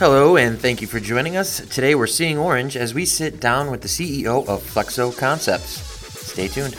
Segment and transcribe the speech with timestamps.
[0.00, 1.60] Hello, and thank you for joining us.
[1.68, 5.80] Today we're seeing orange as we sit down with the CEO of Flexo Concepts.
[6.32, 6.76] Stay tuned.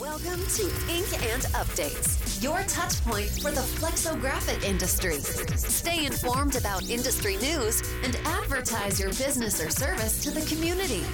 [0.00, 5.16] Welcome to Ink and Updates, your touch point for the flexographic industry.
[5.18, 11.04] Stay informed about industry news and advertise your business or service to the community.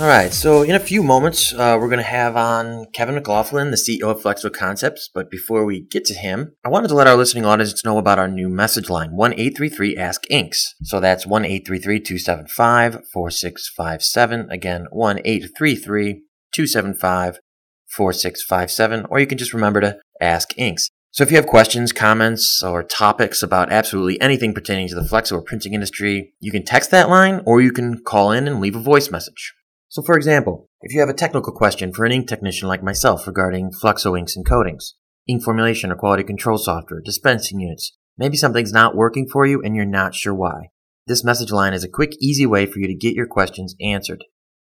[0.00, 3.70] All right, so in a few moments, uh, we're going to have on Kevin McLaughlin,
[3.70, 5.10] the CEO of Flexo Concepts.
[5.12, 8.18] But before we get to him, I wanted to let our listening audience know about
[8.18, 10.74] our new message line, 1 833 Ask Inks.
[10.84, 14.48] So that's 1 833 275 4657.
[14.50, 16.22] Again, 1 833
[16.54, 17.38] 275
[17.94, 19.06] 4657.
[19.10, 20.88] Or you can just remember to ask Inks.
[21.10, 25.32] So if you have questions, comments, or topics about absolutely anything pertaining to the flexo
[25.32, 28.76] or printing industry, you can text that line or you can call in and leave
[28.76, 29.52] a voice message.
[29.90, 33.26] So, for example, if you have a technical question for an ink technician like myself
[33.26, 34.94] regarding Flexo inks and coatings,
[35.26, 39.74] ink formulation or quality control software, dispensing units, maybe something's not working for you and
[39.74, 40.68] you're not sure why.
[41.08, 44.22] This message line is a quick, easy way for you to get your questions answered.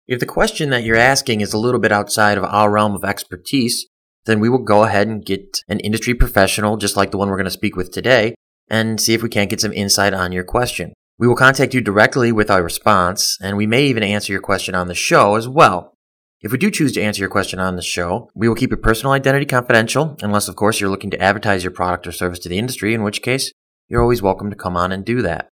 [0.08, 3.04] If the question that you're asking is a little bit outside of our realm of
[3.04, 3.86] expertise,
[4.24, 7.36] then we will go ahead and get an industry professional, just like the one we're
[7.36, 8.34] going to speak with today,
[8.70, 10.94] and see if we can't get some insight on your question.
[11.22, 14.74] We will contact you directly with our response, and we may even answer your question
[14.74, 15.94] on the show as well.
[16.40, 18.78] If we do choose to answer your question on the show, we will keep your
[18.78, 22.48] personal identity confidential, unless, of course, you're looking to advertise your product or service to
[22.48, 23.52] the industry, in which case,
[23.88, 25.48] you're always welcome to come on and do that.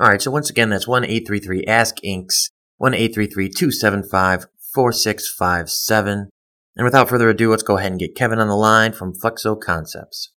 [0.00, 6.30] Alright, so once again, that's 1 833 Ask Inks, 1 833 275 4657.
[6.76, 9.60] And without further ado, let's go ahead and get Kevin on the line from Flexo
[9.60, 10.30] Concepts.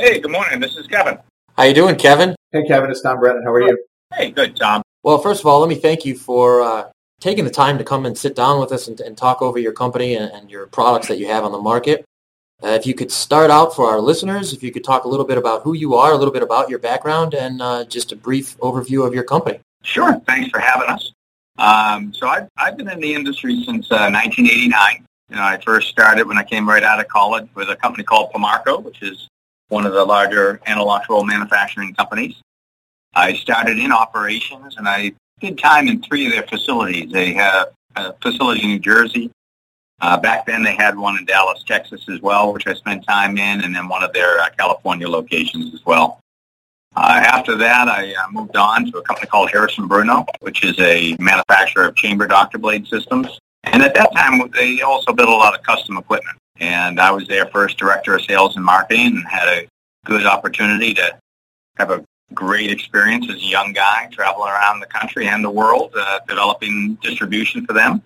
[0.00, 0.60] Hey, good morning.
[0.60, 1.18] This is Kevin.
[1.58, 2.34] How you doing, Kevin?
[2.52, 3.42] Hey, Kevin, it's Tom Brennan.
[3.42, 3.84] How are you?
[4.14, 4.80] Hey, good, Tom.
[5.02, 8.06] Well, first of all, let me thank you for uh, taking the time to come
[8.06, 11.08] and sit down with us and, and talk over your company and, and, your products
[11.08, 12.02] that you have on the market.
[12.64, 15.26] Uh, if you could start out for our listeners, if you could talk a little
[15.26, 18.16] bit about who you are, a little bit about your background, and uh, just a
[18.16, 19.60] brief overview of your company.
[19.82, 20.18] Sure.
[20.26, 21.12] Thanks for having us.
[21.58, 24.72] Um, so I've, I've been in the industry since 1989.
[24.72, 27.76] Uh, you know, I first started when I came right out of college with a
[27.76, 29.28] company called Pamarco, which is
[29.70, 32.36] one of the larger intellectual manufacturing companies.
[33.14, 37.10] I started in operations and I did time in three of their facilities.
[37.10, 39.30] They have a facility in New Jersey.
[40.00, 43.36] Uh, back then they had one in Dallas, Texas as well, which I spent time
[43.36, 46.20] in, and then one of their uh, California locations as well.
[46.96, 50.64] Uh, after that, I uh, moved on to a company called Harris & Bruno, which
[50.64, 53.38] is a manufacturer of chamber doctor blade systems.
[53.64, 56.36] And at that time, they also built a lot of custom equipment.
[56.60, 59.66] And I was their first director of sales and marketing and had a
[60.04, 61.18] good opportunity to
[61.76, 62.04] have a
[62.34, 66.96] great experience as a young guy traveling around the country and the world, uh, developing
[67.02, 68.02] distribution for them.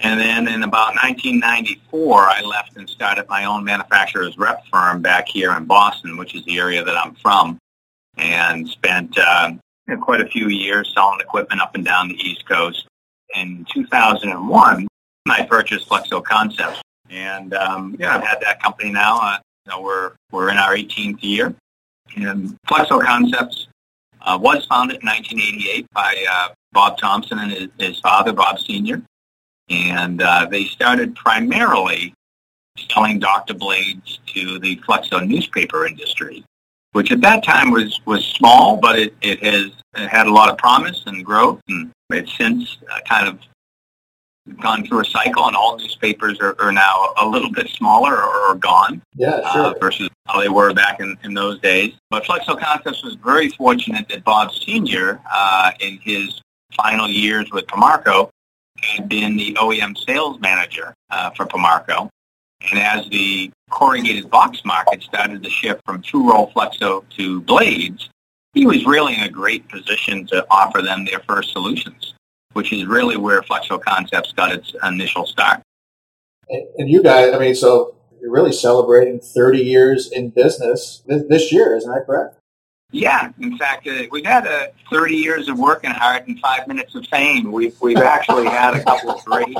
[0.00, 5.28] And then in about 1994, I left and started my own manufacturer's rep firm back
[5.28, 7.58] here in Boston, which is the area that I'm from,
[8.16, 9.52] and spent uh,
[10.00, 12.86] quite a few years selling equipment up and down the East Coast.
[13.36, 14.86] In 2001,
[15.26, 19.18] I purchased Flexo Concepts, and um, yeah, I've had that company now.
[19.20, 21.54] Uh, you know, we're we're in our 18th year,
[22.16, 23.68] and Flexo Concepts
[24.22, 29.02] uh, was founded in 1988 by uh, Bob Thompson and his, his, father, Bob Senior,
[29.68, 32.14] and uh, they started primarily
[32.90, 36.44] selling doctor blades to the Flexo newspaper industry,
[36.92, 40.50] which at that time was was small, but it it has it had a lot
[40.50, 43.38] of promise and growth, and it's since uh, kind of
[44.60, 48.50] gone through a cycle, and all newspapers are, are now a little bit smaller or,
[48.50, 49.02] or gone.
[49.14, 49.66] Yeah, sure.
[49.66, 51.94] Uh, versus how they were back in, in those days.
[52.10, 56.40] But Flexo Concepts was very fortunate that Bob Senior, uh, in his
[56.76, 58.30] final years with Pamarco,
[58.80, 62.08] had been the OEM sales manager uh, for Pamarco.
[62.70, 68.08] And as the corrugated box market started to shift from two-roll Flexo to blades,
[68.54, 72.13] he was really in a great position to offer them their first solutions
[72.54, 75.60] which is really where Flexo Concepts got its initial start.
[76.48, 81.76] And, you guys, I mean, so you're really celebrating 30 years in business this, year,
[81.76, 82.36] isn't that correct?
[82.90, 86.94] Yeah, in fact, uh, we've had uh, 30 years of working hard and five minutes
[86.94, 87.50] of fame.
[87.50, 89.56] We've we've actually had a couple of great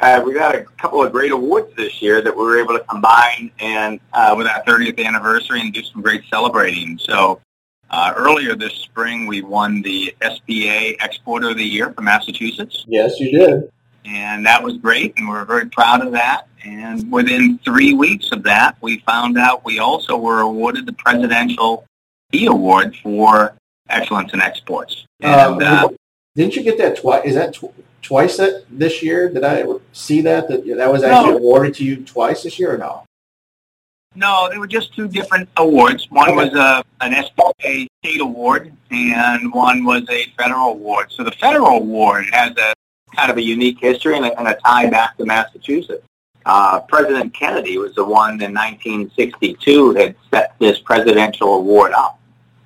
[0.00, 2.84] uh, we've had a couple of great awards this year that we were able to
[2.84, 6.98] combine and uh, with our 30th anniversary and do some great celebrating.
[6.98, 7.40] So
[7.90, 12.84] uh, earlier this spring, we won the SBA Exporter of the Year for Massachusetts.
[12.86, 13.72] Yes, you did.
[14.04, 16.48] And that was great, and we're very proud of that.
[16.64, 21.84] And within three weeks of that, we found out we also were awarded the Presidential
[22.32, 23.54] E Award for
[23.88, 25.06] Excellence in Exports.
[25.20, 25.88] And, um, uh,
[26.36, 27.24] didn't you get that twice?
[27.24, 29.28] Is that tw- twice that this year?
[29.28, 30.48] Did I see that?
[30.48, 31.38] That that was actually no.
[31.38, 33.04] awarded to you twice this year, or no?
[34.18, 36.10] No, they were just two different awards.
[36.10, 41.12] One was a, an SBA state award, and one was a federal award.
[41.12, 42.74] So the federal award has a
[43.14, 46.04] kind of a unique history and a, and a tie back to Massachusetts.
[46.44, 52.18] Uh, President Kennedy was the one in 1962 that set this presidential award up.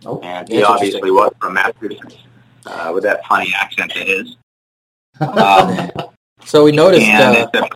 [0.06, 2.16] Oh, and he obviously was from Massachusetts
[2.64, 4.36] uh, with that funny accent it is.
[5.20, 5.90] Um,
[6.44, 7.06] so we noticed.
[7.06, 7.68] Uh, a,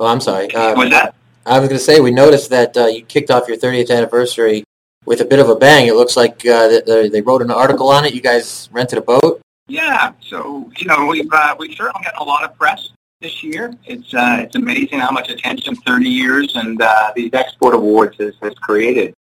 [0.00, 0.52] oh, I'm sorry.
[0.52, 1.14] Uh, was that?
[1.44, 4.62] I was going to say we noticed that uh, you kicked off your 30th anniversary
[5.04, 5.88] with a bit of a bang.
[5.88, 8.14] It looks like uh, they, they wrote an article on it.
[8.14, 9.40] You guys rented a boat.
[9.66, 12.90] Yeah, so you know we've uh, we've certainly gotten a lot of press
[13.20, 13.74] this year.
[13.86, 18.34] It's uh, it's amazing how much attention 30 years and uh, these export awards has,
[18.42, 19.14] has created.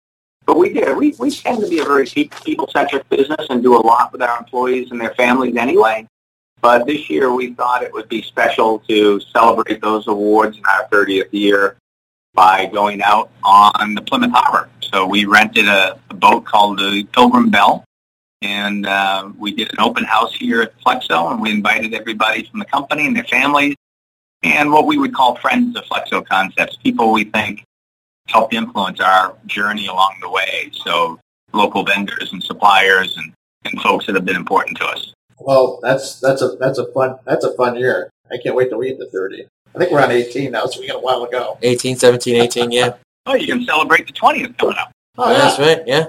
[0.44, 0.94] But we did.
[0.96, 4.22] We we tend to be a very people centric business and do a lot with
[4.22, 6.06] our employees and their families anyway.
[6.60, 10.86] But this year we thought it would be special to celebrate those awards in our
[10.88, 11.76] 30th year
[12.34, 14.68] by going out on the Plymouth Harbor.
[14.80, 17.84] So we rented a, a boat called the Pilgrim Belle,
[18.42, 22.60] and uh, we did an open house here at Flexo, and we invited everybody from
[22.60, 23.76] the company and their families,
[24.42, 27.64] and what we would call friends of Flexo Concepts, people we think
[28.28, 30.70] help influence our journey along the way.
[30.72, 31.18] So
[31.52, 33.32] local vendors and suppliers and,
[33.64, 35.12] and folks that have been important to us.
[35.38, 38.10] Well, that's that's a that's a fun that's a fun year.
[38.30, 39.46] I can't wait to read the thirty.
[39.74, 41.58] I think we're on 18 now, so we got a while to go.
[41.62, 42.94] 18, 17, 18, yeah.
[43.26, 44.92] Oh, you can celebrate the 20th coming up.
[45.16, 45.38] Oh, yeah.
[45.38, 46.06] That's right, yeah.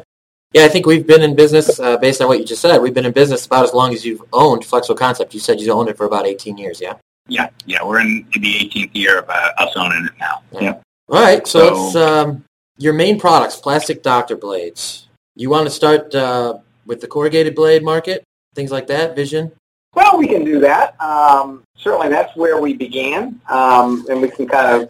[0.53, 2.93] Yeah, I think we've been in business, uh, based on what you just said, we've
[2.93, 5.33] been in business about as long as you've owned Flexo Concept.
[5.33, 6.95] You said you owned it for about 18 years, yeah?
[7.27, 10.41] Yeah, yeah, we're in the 18th year of uh, us owning it now.
[10.51, 10.61] Yeah.
[10.61, 10.73] yeah.
[11.07, 12.43] All right, so, so it's um,
[12.77, 15.07] your main products, plastic doctor blades.
[15.35, 18.23] You want to start uh, with the corrugated blade market,
[18.55, 19.51] things like that, Vision?
[19.93, 20.99] Well, we can do that.
[21.01, 24.89] Um, certainly, that's where we began, um, and we can kind of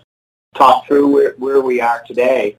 [0.56, 2.56] talk through where, where we are today.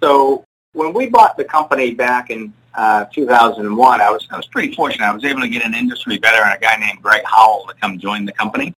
[0.00, 0.44] So,
[0.74, 5.04] when we bought the company back in uh, 2001, I was I was pretty fortunate.
[5.04, 7.98] I was able to get an industry veteran, a guy named Greg Howell, to come
[7.98, 8.72] join the company.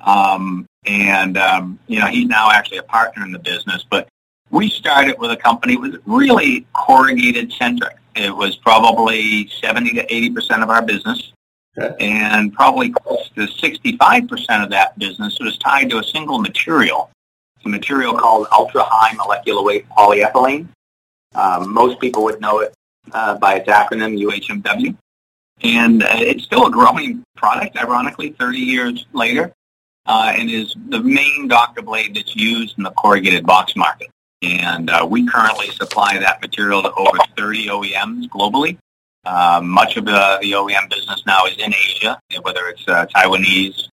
[0.00, 3.84] Um, and um, you know, he's now actually a partner in the business.
[3.88, 4.08] But
[4.50, 7.96] we started with a company that was really corrugated centric.
[8.16, 11.32] It was probably 70 to 80 percent of our business.
[11.76, 17.10] And probably close to 65% of that business was tied to a single material,
[17.64, 20.68] a material called ultra-high molecular weight polyethylene.
[21.34, 22.74] Um, most people would know it
[23.12, 24.96] uh, by its acronym UHMW.
[25.62, 29.52] And uh, it's still a growing product, ironically, 30 years later,
[30.06, 34.08] uh, and is the main doctor blade that's used in the corrugated box market.
[34.42, 38.76] And uh, we currently supply that material to over 30 OEMs globally.
[39.24, 43.88] Uh, much of the, the OEM business now is in Asia, whether it's uh, Taiwanese,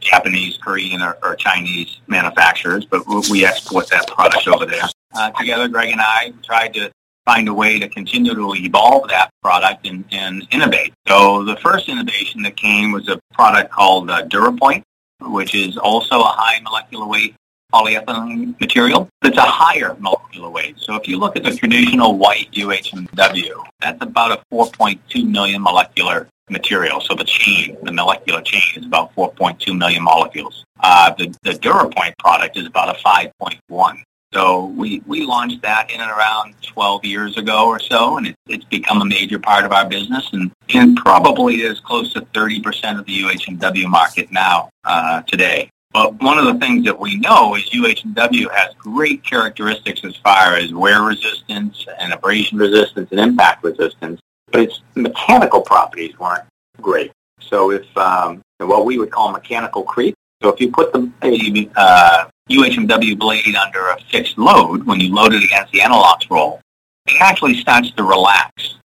[0.00, 4.84] Japanese, Korean, or, or, Chinese manufacturers, but we export that product over there.
[5.14, 6.92] Uh, together, Greg and I tried to
[7.24, 10.92] find a way to continue to evolve that product and, and innovate.
[11.06, 14.82] So the first innovation that came was a product called uh, DuraPoint,
[15.20, 17.34] which is also a high molecular weight
[17.72, 19.08] polyethylene material.
[19.22, 20.78] It's a higher molecular weight.
[20.78, 26.28] So if you look at the traditional white UHMW, that's about a 4.2 million molecular
[26.50, 27.00] material.
[27.00, 30.64] So the chain, the molecular chain is about 4.2 million molecules.
[30.80, 34.02] Uh, the, the DuraPoint product is about a 5.1.
[34.34, 38.36] So we, we launched that in and around 12 years ago or so, and it,
[38.46, 42.98] it's become a major part of our business and, and probably is close to 30%
[42.98, 45.70] of the UHMW market now uh, today.
[45.98, 50.54] But one of the things that we know is UHMW has great characteristics as far
[50.54, 54.20] as wear resistance and abrasion resistance and impact resistance,
[54.52, 56.44] but its mechanical properties weren't
[56.80, 57.10] great.
[57.40, 61.68] So if um, what we would call mechanical creep, so if you put the a,
[61.74, 66.60] uh, UHMW blade under a fixed load, when you load it against the Anilox roll,
[67.06, 68.76] it actually starts to relax,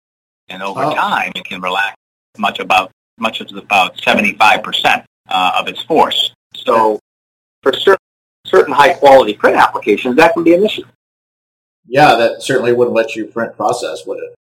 [0.50, 0.96] and over oh.
[0.96, 1.96] time it can relax
[2.40, 2.90] much about
[3.20, 6.34] much as about 75% uh, of its force.
[6.56, 7.00] So
[7.64, 7.98] for certain,
[8.46, 10.84] certain high quality print applications, that can be an issue.
[11.88, 14.36] Yeah, that certainly wouldn't let you print process, would it?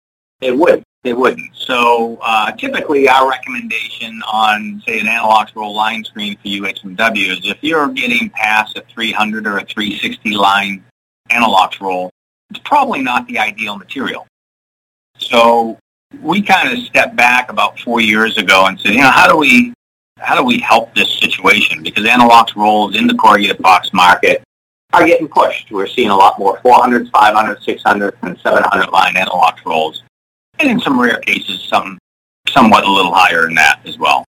[0.40, 0.82] It would.
[1.04, 1.54] It wouldn't.
[1.54, 7.40] So uh, typically our recommendation on, say, an anilox roll line screen for UHMW is
[7.44, 10.84] if you're getting past a 300 or a 360 line
[11.30, 12.10] anilox roll,
[12.50, 14.26] it's probably not the ideal material.
[15.18, 15.78] So
[16.20, 19.36] we kind of stepped back about four years ago and said, you know, how do
[19.36, 19.72] we
[20.18, 21.82] how do we help this situation?
[21.82, 24.42] Because Anilox rolls in the corrugated box market
[24.92, 25.70] are getting pushed.
[25.70, 30.02] We're seeing a lot more 400s, 500s, 600s, and 700 line Anilox rolls.
[30.58, 31.98] And in some rare cases, some
[32.48, 34.24] somewhat a little higher than that as well.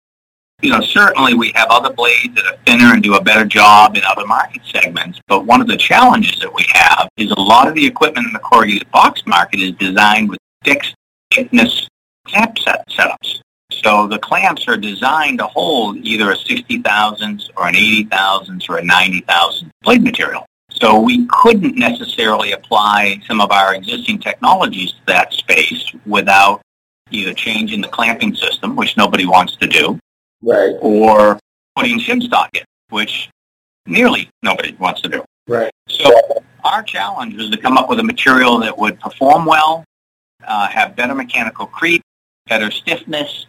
[0.62, 3.96] you know, certainly we have other blades that are thinner and do a better job
[3.96, 5.18] in other market segments.
[5.26, 8.32] But one of the challenges that we have is a lot of the equipment in
[8.34, 10.94] the corrugated box market is designed with fixed
[11.32, 11.88] thickness
[12.26, 13.40] clamp set setups.
[13.82, 18.68] So the clamps are designed to hold either a 60 thousandths or an 80 thousandths
[18.68, 20.44] or a 90 thousandths blade material.
[20.70, 26.60] So we couldn't necessarily apply some of our existing technologies to that space without
[27.10, 29.98] either changing the clamping system, which nobody wants to do,
[30.42, 30.74] Right.
[30.80, 31.38] or
[31.74, 33.28] putting shim stock in, which
[33.86, 35.24] nearly nobody wants to do.
[35.48, 35.72] Right.
[35.88, 39.84] So our challenge was to come up with a material that would perform well,
[40.46, 42.02] uh, have better mechanical creep,
[42.46, 43.46] better stiffness,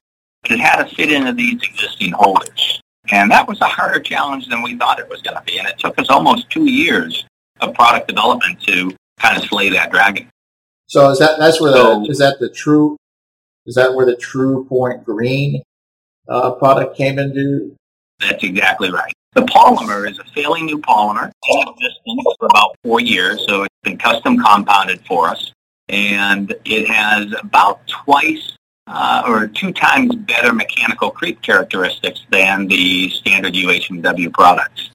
[0.49, 2.81] it had to fit into these existing holders.
[3.11, 5.57] And that was a harder challenge than we thought it was going to be.
[5.57, 7.25] And it took us almost two years
[7.59, 10.29] of product development to kind of slay that dragon.
[10.87, 12.97] So is that that's where the is that the true
[13.65, 15.61] is that where the TruePoint Green
[16.27, 17.75] uh, product came into?
[18.19, 19.13] That's exactly right.
[19.33, 21.31] The polymer is a fairly new polymer.
[21.43, 25.53] It's been for about four years, so it's been custom compounded for us.
[25.87, 28.51] And it has about twice
[28.93, 34.89] uh, or two times better mechanical creep characteristics than the standard UHMW products.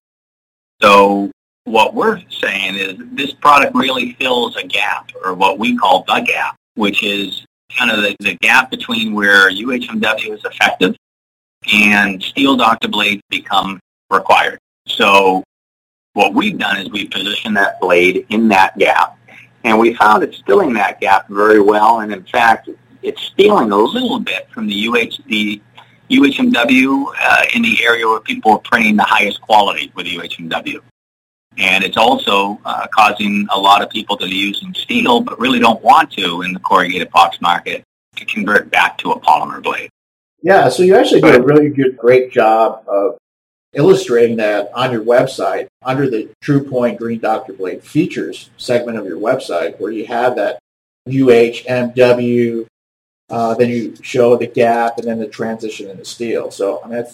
[0.82, 1.30] So
[1.64, 6.20] what we're saying is this product really fills a gap, or what we call the
[6.20, 7.44] gap, which is
[7.76, 10.94] kind of the, the gap between where UHMW is effective
[11.72, 14.58] and steel doctor blades become required.
[14.86, 15.42] So
[16.12, 19.18] what we've done is we've positioned that blade in that gap,
[19.64, 22.00] and we found it's filling that gap very well.
[22.00, 22.68] And in fact,
[23.06, 25.62] it's stealing a little bit from the UH the
[26.10, 30.80] UHMW uh, in the area where people are printing the highest quality with UHMW.
[31.58, 35.58] And it's also uh, causing a lot of people that are using steel but really
[35.58, 37.82] don't want to in the corrugated box market
[38.16, 39.88] to convert back to a polymer blade.
[40.42, 40.68] Yeah.
[40.68, 43.16] So you actually did a really good, great job of
[43.72, 49.18] illustrating that on your website under the TruePoint Green Doctor Blade features segment of your
[49.18, 50.58] website, where you have that
[51.08, 52.66] UHMW.
[53.28, 56.50] Uh, then you show the gap and then the transition into steel.
[56.50, 57.04] So I mean,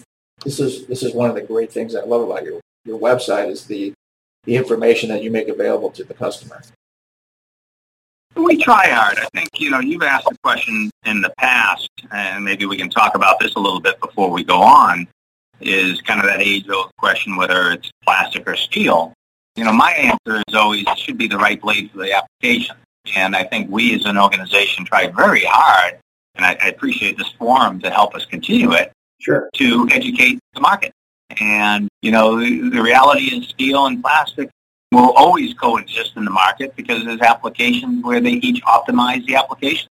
[0.44, 3.48] this is this is one of the great things I love about your your website
[3.48, 3.92] is the
[4.44, 6.62] the information that you make available to the customer.
[8.34, 9.18] We try hard.
[9.18, 12.88] I think, you know, you've asked a question in the past, and maybe we can
[12.88, 15.06] talk about this a little bit before we go on,
[15.60, 19.12] is kind of that age-old question whether it's plastic or steel.
[19.54, 22.76] You know, my answer is always should be the right blade for the application.
[23.14, 25.98] And I think we as an organization try very hard,
[26.34, 29.48] and I, I appreciate this forum to help us continue it, Sure.
[29.54, 30.92] to educate the market.
[31.40, 34.50] And, you know, the, the reality is steel and plastic
[34.90, 39.88] will always coexist in the market because there's applications where they each optimize the application.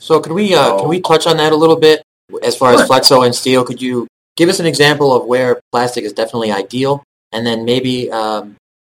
[0.00, 2.02] So could we uh, can we touch on that a little bit
[2.42, 3.64] as far as flexo and steel?
[3.64, 8.10] Could you give us an example of where plastic is definitely ideal, and then maybe
[8.10, 8.56] um,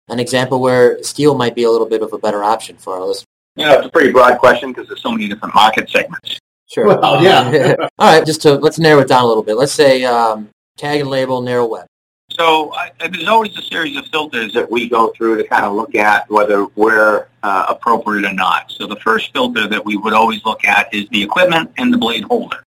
[0.08, 3.04] an example where steel might be a little bit of a better option for our
[3.04, 3.26] listeners?
[3.56, 6.38] You know, it's a pretty broad question because there's so many different market segments.
[6.66, 6.86] Sure.
[6.86, 7.74] Well, yeah.
[7.98, 9.56] All right, just to let's narrow it down a little bit.
[9.56, 11.86] Let's say um, tag and label, narrow web.
[12.30, 15.74] So I, there's always a series of filters that we go through to kind of
[15.74, 18.70] look at whether we're uh, appropriate or not.
[18.72, 21.98] So the first filter that we would always look at is the equipment and the
[21.98, 22.64] blade holder.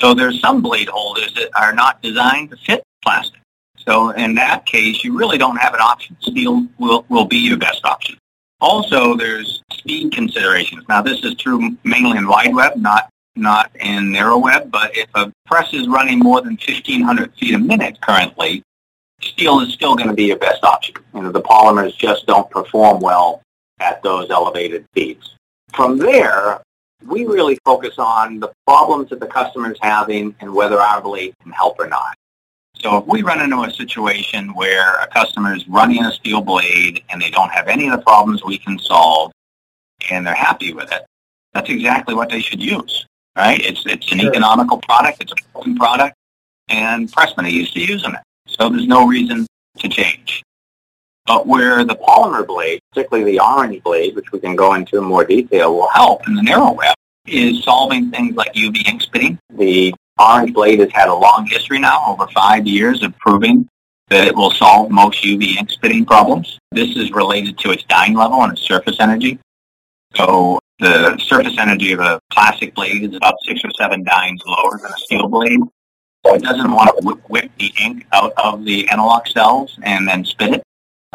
[0.00, 3.40] So there's some blade holders that are not designed to fit plastic.
[3.76, 6.16] So in that case, you really don't have an option.
[6.20, 8.18] Steel will, will be your best option.
[8.64, 10.88] Also, there's speed considerations.
[10.88, 15.06] Now, this is true mainly in wide web, not not in narrow web, but if
[15.14, 18.62] a press is running more than 1,500 feet a minute currently,
[19.20, 20.94] steel is still going to be your best option.
[21.14, 23.42] You know, the polymers just don't perform well
[23.80, 25.36] at those elevated speeds.
[25.74, 26.62] From there,
[27.06, 31.34] we really focus on the problems that the customer is having and whether our blade
[31.42, 32.14] can help or not.
[32.76, 37.02] So if we run into a situation where a customer is running a steel blade
[37.08, 39.32] and they don't have any of the problems we can solve
[40.10, 41.02] and they're happy with it,
[41.52, 43.60] that's exactly what they should use, right?
[43.60, 44.30] It's, it's an Sure.
[44.30, 46.14] economical product, it's a proven product,
[46.68, 48.20] and Pressman are used to using it.
[48.48, 49.46] So there's no reason
[49.78, 50.42] to change.
[51.26, 55.04] But where the polymer blade, particularly the orange blade, which we can go into in
[55.04, 56.94] more detail, will help in the narrow web,
[57.26, 59.38] is solving things like UV ink spitting.
[59.50, 63.68] The orange blade has had a long history now, over five years of proving
[64.08, 66.58] that it will solve most UV ink spitting problems.
[66.72, 69.38] This is related to its dyne level and its surface energy.
[70.14, 74.78] So the surface energy of a plastic blade is about six or seven dynes lower
[74.78, 75.60] than a steel blade.
[76.24, 80.24] So it doesn't want to whip, the ink out of the anilox cells and then
[80.24, 80.62] spit it.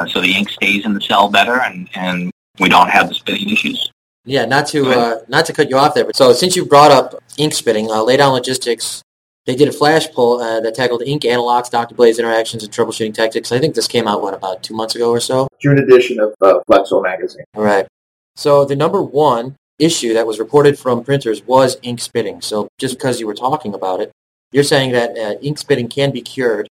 [0.09, 3.49] So the ink stays in the cell better and, and we don't have the spitting
[3.49, 3.91] issues.
[4.29, 6.91] Yeah, not to uh, not to cut you off there, but so since you brought
[6.91, 9.03] up ink spitting, uh, lay down logistics
[9.49, 11.95] they did a flash poll uh, that tackled ink, analogs, Dr.
[11.95, 13.51] Blades interactions, and troubleshooting tactics.
[13.51, 15.47] I think this came out, what, about two months ago or so?
[15.59, 17.45] June edition of uh, Flexo magazine.
[17.55, 17.87] All right.
[18.35, 22.41] So the number one issue that was reported from printers was ink spitting.
[22.41, 24.11] So just because you were talking about it,
[24.51, 26.67] you're saying that uh, ink spitting can be cured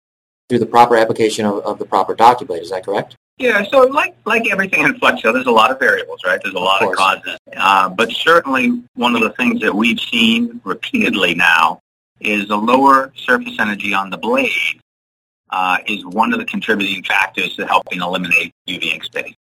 [0.48, 2.62] through the proper application of, of the proper blade.
[2.62, 3.14] Is that correct?
[3.38, 6.40] Yeah, so like like everything in Flexo, there's a lot of variables, right?
[6.42, 7.36] There's a lot of, of causes.
[7.56, 11.80] Uh, but certainly one of the things that we've seen repeatedly now
[12.20, 14.80] is a lower surface energy on the blade
[15.50, 19.34] uh, is one of the contributing factors to helping eliminate UV ink spitting.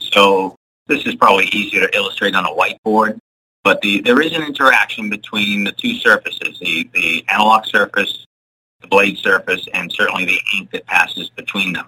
[0.00, 3.18] So this is probably easier to illustrate on a whiteboard,
[3.62, 8.26] but the, there is an interaction between the two surfaces, the, the anilox surface,
[8.82, 11.86] the blade surface, and certainly the ink that passes between them.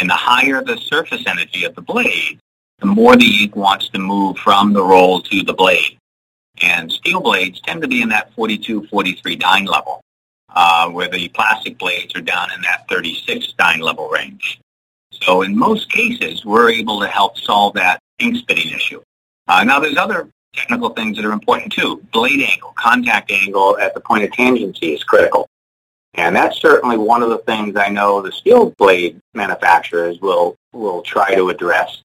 [0.00, 2.38] And the higher the surface energy of the blade,
[2.78, 5.98] the more the ink wants to move from the roll to the blade.
[6.62, 10.00] And steel blades tend to be in that 42, 43 dyne level,
[10.54, 14.60] uh, where the plastic blades are down in that 36 dyne level range.
[15.12, 19.02] So in most cases, we're able to help solve that ink spitting issue.
[19.48, 22.02] Uh, now there's other technical things that are important too.
[22.12, 25.46] Blade angle, contact angle at the point of tangency is critical.
[26.14, 31.02] And that's certainly one of the things I know the steel blade manufacturers will, will
[31.02, 32.02] try to address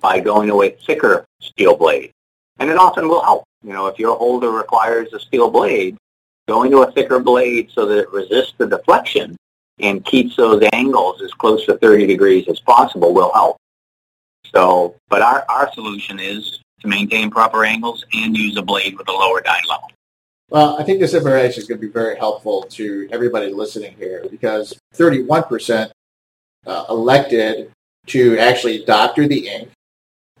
[0.00, 2.12] by going to a thicker steel blade.
[2.58, 3.44] And it often will help.
[3.62, 5.96] You know, if your holder requires a steel blade,
[6.46, 9.36] going to a thicker blade so that it resists the deflection
[9.80, 13.56] and keeps those angles as close to 30 degrees as possible will help.
[14.54, 19.08] So, but our, our solution is to maintain proper angles and use a blade with
[19.08, 19.90] a lower dyne level.
[20.50, 24.24] Well, I think this information is going to be very helpful to everybody listening here
[24.30, 25.90] because 31%
[26.66, 27.70] uh, elected
[28.06, 29.68] to actually doctor the ink,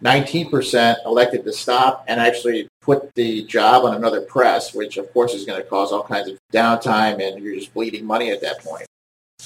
[0.02, 5.34] 19% elected to stop and actually put the job on another press, which of course
[5.34, 8.60] is going to cause all kinds of downtime and you're just bleeding money at that
[8.60, 8.86] point.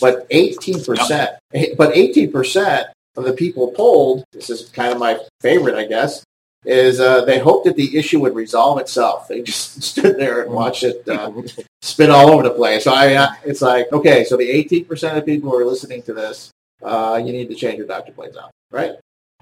[0.00, 1.38] But 18%,
[1.76, 2.84] but 18%
[3.16, 6.22] of the people polled, this is kind of my favorite, I guess,
[6.64, 9.28] is uh, they hoped that the issue would resolve itself.
[9.28, 11.32] They just stood there and watched it uh,
[11.82, 12.84] spin all over the place.
[12.84, 16.14] So I, uh, it's like, okay, so the 18% of people who are listening to
[16.14, 16.50] this,
[16.82, 18.12] uh, you need to change your Dr.
[18.12, 18.92] Blades out, right?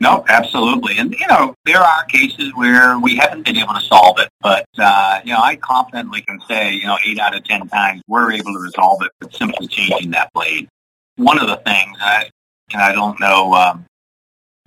[0.01, 0.97] No, absolutely.
[0.97, 4.65] And, you know, there are cases where we haven't been able to solve it, but,
[4.79, 8.33] uh, you know, I confidently can say, you know, eight out of 10 times we're
[8.33, 10.69] able to resolve it with simply changing that blade.
[11.17, 12.31] One of the things, I,
[12.73, 13.85] and I don't know, um,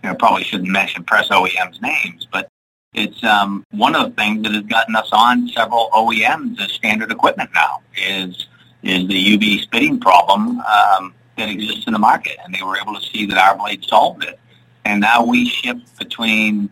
[0.10, 2.50] know, probably shouldn't mention press OEMs names, but
[2.94, 7.12] it's um, one of the things that has gotten us on several OEMs as standard
[7.12, 8.48] equipment now is
[8.84, 12.94] is the UV spitting problem um, that exists in the market, and they were able
[12.94, 14.40] to see that our blade solved it.
[14.84, 16.70] And now we ship between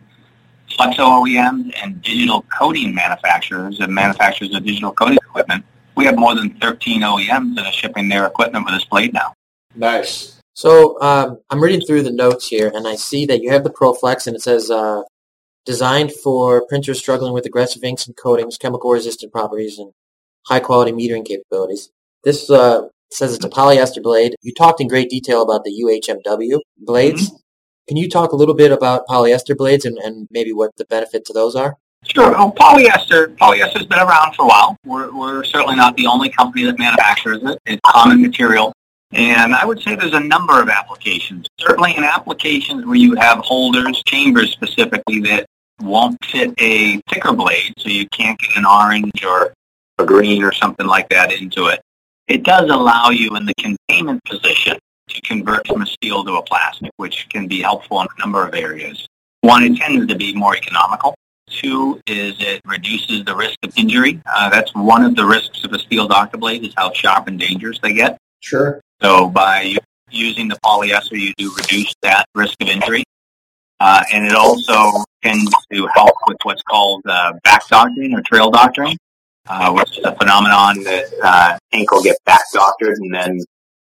[0.70, 5.64] Flexo OEMs and digital coating manufacturers and manufacturers of digital coating equipment.
[5.94, 9.34] We have more than 13 OEMs that are shipping their equipment with this blade now.
[9.74, 10.31] Nice.
[10.54, 13.70] So um, I'm reading through the notes here, and I see that you have the
[13.70, 15.02] ProFlex, and it says uh,
[15.64, 19.92] designed for printers struggling with aggressive inks and coatings, chemical-resistant properties, and
[20.46, 21.90] high-quality metering capabilities.
[22.24, 24.34] This uh, says it's a polyester blade.
[24.42, 27.28] You talked in great detail about the UHMW blades.
[27.28, 27.36] Mm-hmm.
[27.88, 31.30] Can you talk a little bit about polyester blades and, and maybe what the benefits
[31.30, 31.76] of those are?
[32.04, 32.32] Sure.
[32.32, 34.76] Well, polyester, polyester's been around for a while.
[34.84, 37.58] We're, we're certainly not the only company that manufactures it.
[37.64, 38.72] It's common material.
[39.12, 41.46] And I would say there's a number of applications.
[41.60, 45.46] Certainly in applications where you have holders, chambers specifically, that
[45.80, 49.52] won't fit a thicker blade, so you can't get an orange or
[49.98, 51.80] a green or something like that into it.
[52.28, 56.42] It does allow you in the containment position to convert from a steel to a
[56.42, 59.06] plastic, which can be helpful in a number of areas.
[59.42, 61.14] One, it tends to be more economical.
[61.50, 64.22] Two is it reduces the risk of injury.
[64.24, 67.38] Uh, that's one of the risks of a steel doctor blade is how sharp and
[67.38, 68.16] dangerous they get.
[68.40, 68.80] Sure.
[69.02, 69.76] So by
[70.10, 73.04] using the polyester, you do reduce that risk of injury.
[73.80, 78.48] Uh, and it also tends to help with what's called uh, back doctoring or trail
[78.48, 78.96] doctoring,
[79.48, 83.40] uh, which is a phenomenon that uh, ink will get back doctored and then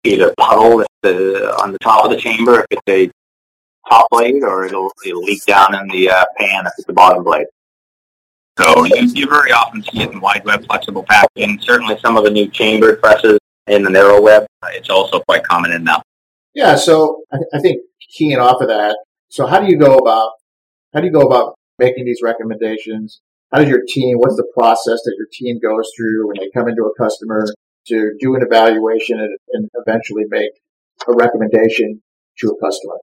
[0.03, 3.11] either puddle the, on the top of the chamber if it's a
[3.87, 7.23] top blade, or it'll, it'll leak down in the uh, pan if it's the bottom
[7.23, 7.45] blade.
[8.57, 11.59] So you, you very often see it in wide web flexible packaging.
[11.61, 14.45] Certainly some of the new chambered presses in the narrow web.
[14.69, 16.01] It's also quite common in them.
[16.53, 17.81] Yeah, so I, I think
[18.15, 18.97] keying off of that.
[19.29, 20.31] So how do you go about
[20.93, 23.21] how do you go about making these recommendations?
[23.51, 24.17] How does your team?
[24.17, 27.45] What's the process that your team goes through when they come into a customer
[27.87, 30.51] to do an evaluation and, and eventually make
[31.07, 32.01] a recommendation
[32.39, 32.95] to a customer?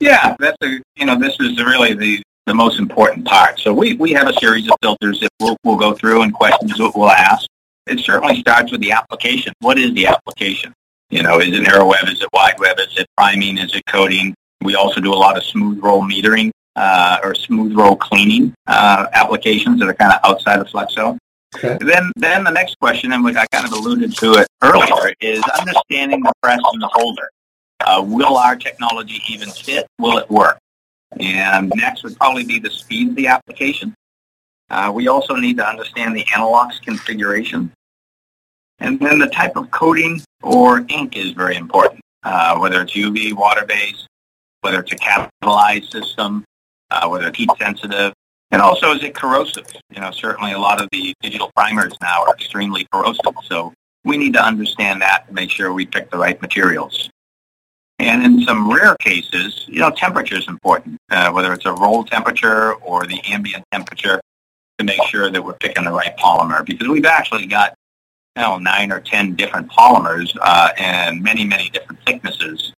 [0.00, 3.60] Yeah, that's a you know this is really the the most important part.
[3.60, 6.76] So we, we have a series of filters that we'll, we'll go through and questions
[6.76, 7.46] that we'll ask.
[7.86, 9.52] It certainly starts with the application.
[9.60, 10.72] What is the application?
[11.10, 12.08] You know, is it narrow web?
[12.08, 12.78] Is it wide web?
[12.78, 13.58] Is it priming?
[13.58, 14.34] Is it coating?
[14.62, 19.06] We also do a lot of smooth roll metering uh, or smooth roll cleaning uh,
[19.12, 21.18] applications that are kind of outside of Flexo.
[21.56, 21.76] Okay.
[21.80, 26.22] Then, then the next question, and I kind of alluded to it earlier, is understanding
[26.22, 27.28] the press and the holder.
[27.84, 29.86] Uh, will our technology even fit?
[29.98, 30.58] Will it work?
[31.20, 33.94] And next would probably be the speed of the application.
[34.72, 37.70] Uh, we also need to understand the analogs configuration.
[38.78, 43.34] And then the type of coating or ink is very important, uh, whether it's UV,
[43.34, 44.06] water-based,
[44.62, 46.44] whether it's a catalyzed system,
[46.90, 48.14] uh, whether it's heat sensitive,
[48.50, 49.66] and also is it corrosive?
[49.90, 54.16] You know, certainly a lot of the digital primers now are extremely corrosive, so we
[54.16, 57.10] need to understand that to make sure we pick the right materials.
[57.98, 62.04] And in some rare cases, you know, temperature is important, uh, whether it's a roll
[62.04, 64.20] temperature or the ambient temperature
[64.86, 67.74] to make sure that we're picking the right polymer because we've actually got,
[68.36, 72.72] you know, nine or ten different polymers uh, and many, many different thicknesses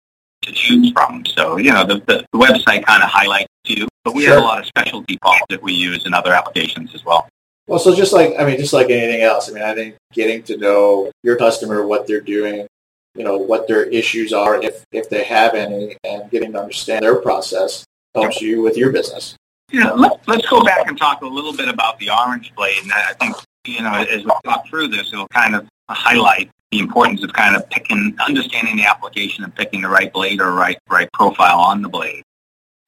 [0.43, 1.25] to choose from.
[1.27, 4.35] So, you know, the, the, the website kind of highlights you, but we sure.
[4.35, 7.29] have a lot of specialty polymers that we use in other applications as well.
[7.69, 10.43] Well, so just like I mean, just like anything else, I mean, I think getting
[10.45, 12.67] to know your customer, what they're doing,
[13.15, 17.05] you know, what their issues are, if if they have any, and getting to understand
[17.05, 17.85] their process
[18.15, 19.37] helps you with your business.
[19.73, 22.83] Yeah, let, let's go back and talk a little bit about the orange blade.
[22.83, 26.79] And I think you know, as we talk through this, it'll kind of highlight the
[26.79, 30.79] importance of kind of picking, understanding the application and picking the right blade or right
[30.89, 32.23] right profile on the blade.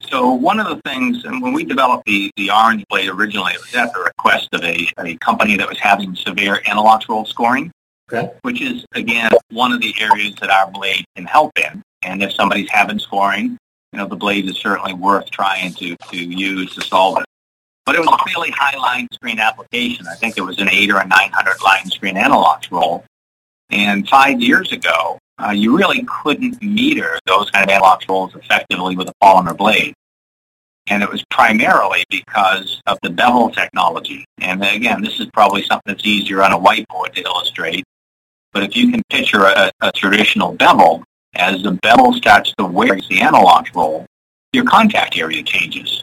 [0.01, 3.61] So one of the things, and when we developed the, the orange blade originally, it
[3.61, 7.71] was at the request of a, a company that was having severe Anilox roll scoring,
[8.11, 8.31] okay.
[8.41, 11.81] which is, again, one of the areas that our blade can help in.
[12.03, 13.57] And if somebody's having scoring,
[13.95, 17.25] you know, the blade is certainly worth trying to, to use to solve it.
[17.85, 20.05] But it was a fairly high line screen application.
[20.05, 23.05] I think it was an 8 or a 900 line screen Anilox roll.
[23.69, 28.97] And five years ago, uh, you really couldn't meter those kind of Anilox rolls effectively
[28.97, 29.93] with a polymer blade.
[30.87, 34.25] And it was primarily because of the bevel technology.
[34.39, 37.85] And again, this is probably something that's easier on a whiteboard to illustrate.
[38.51, 41.05] But if you can picture a, a traditional bevel,
[41.35, 44.05] as the bevel starts to wear the anilox roll,
[44.53, 46.01] your contact area changes.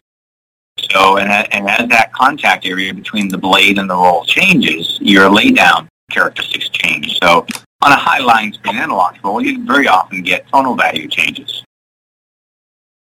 [0.90, 5.29] So, and, and as that contact area between the blade and the roll changes, your
[5.29, 7.18] laydown characteristics change.
[7.23, 7.47] So
[7.83, 11.64] on a high line screen anilox roll, you very often get tonal value changes.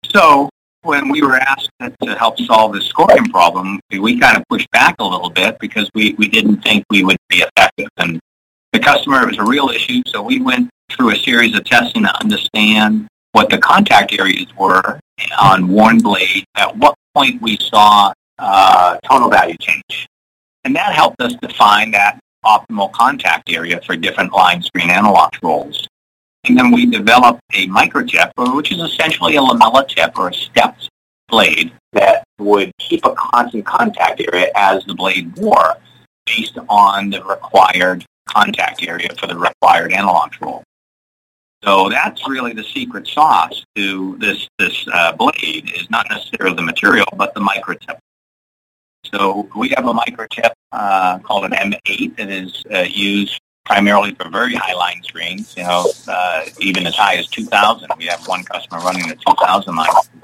[0.06, 0.50] So
[0.84, 4.96] when we were asked to help solve this scoring problem, we kind of pushed back
[5.00, 7.90] a little bit because we, we didn't think we would be effective.
[7.98, 8.20] And
[8.74, 12.04] the customer, it was a real issue, so we went through a series of testing
[12.04, 15.00] to understand what the contact areas were
[15.40, 20.08] on worn blade, at what point we saw uh, tonal value change.
[20.64, 25.88] And that helped us define that optimal contact area for different line screen Anilox rolls.
[26.44, 30.90] And then we developed a MicroTip, which is essentially a lamella tip or a stepped
[31.30, 35.76] blade that would keep a constant contact area as the blade wore
[36.26, 40.64] based on the required contact area for the required Anilox roll.
[41.64, 46.64] So that's really the secret sauce to this this uh, blade is not necessarily the
[46.64, 47.98] material, but the MicroTip.
[49.14, 54.30] So we have a MicroTip uh, called an M8 that is uh, used primarily for
[54.30, 57.90] very high line screens, you know, uh, even as high as 2,000.
[57.98, 60.22] We have one customer running a 2,000 line screen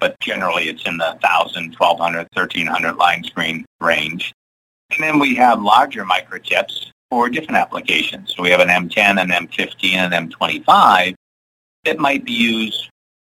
[0.00, 4.32] but generally it's in the 1,000, 1,200, 1,300 line screen range.
[4.90, 8.34] And then we have larger MicroTips for different applications.
[8.34, 11.14] So we have an M10, an M15, and M25
[11.84, 12.90] that might be used,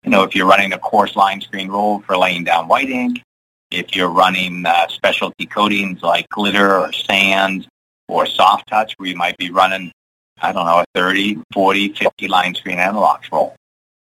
[0.02, 3.22] you know, if you're running a coarse line screen roll for laying down white ink,
[3.70, 7.68] if you're running uh, specialty coatings like glitter or sand
[8.09, 9.92] or soft touch, where you might be running,
[10.40, 13.54] I don't know, a 30, 40, 50 line screen Anilox roll.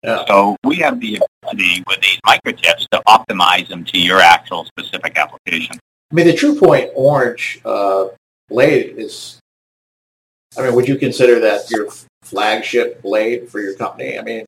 [0.03, 0.25] Yeah.
[0.27, 5.15] So we have the ability with these MicroTips to optimize them to your actual specific
[5.15, 5.77] application.
[6.11, 8.07] I mean, the TruePoint Orange uh,
[8.49, 9.39] blade is,
[10.57, 11.87] I mean, would you consider that your
[12.23, 14.19] flagship blade for your company?
[14.19, 14.45] I mean,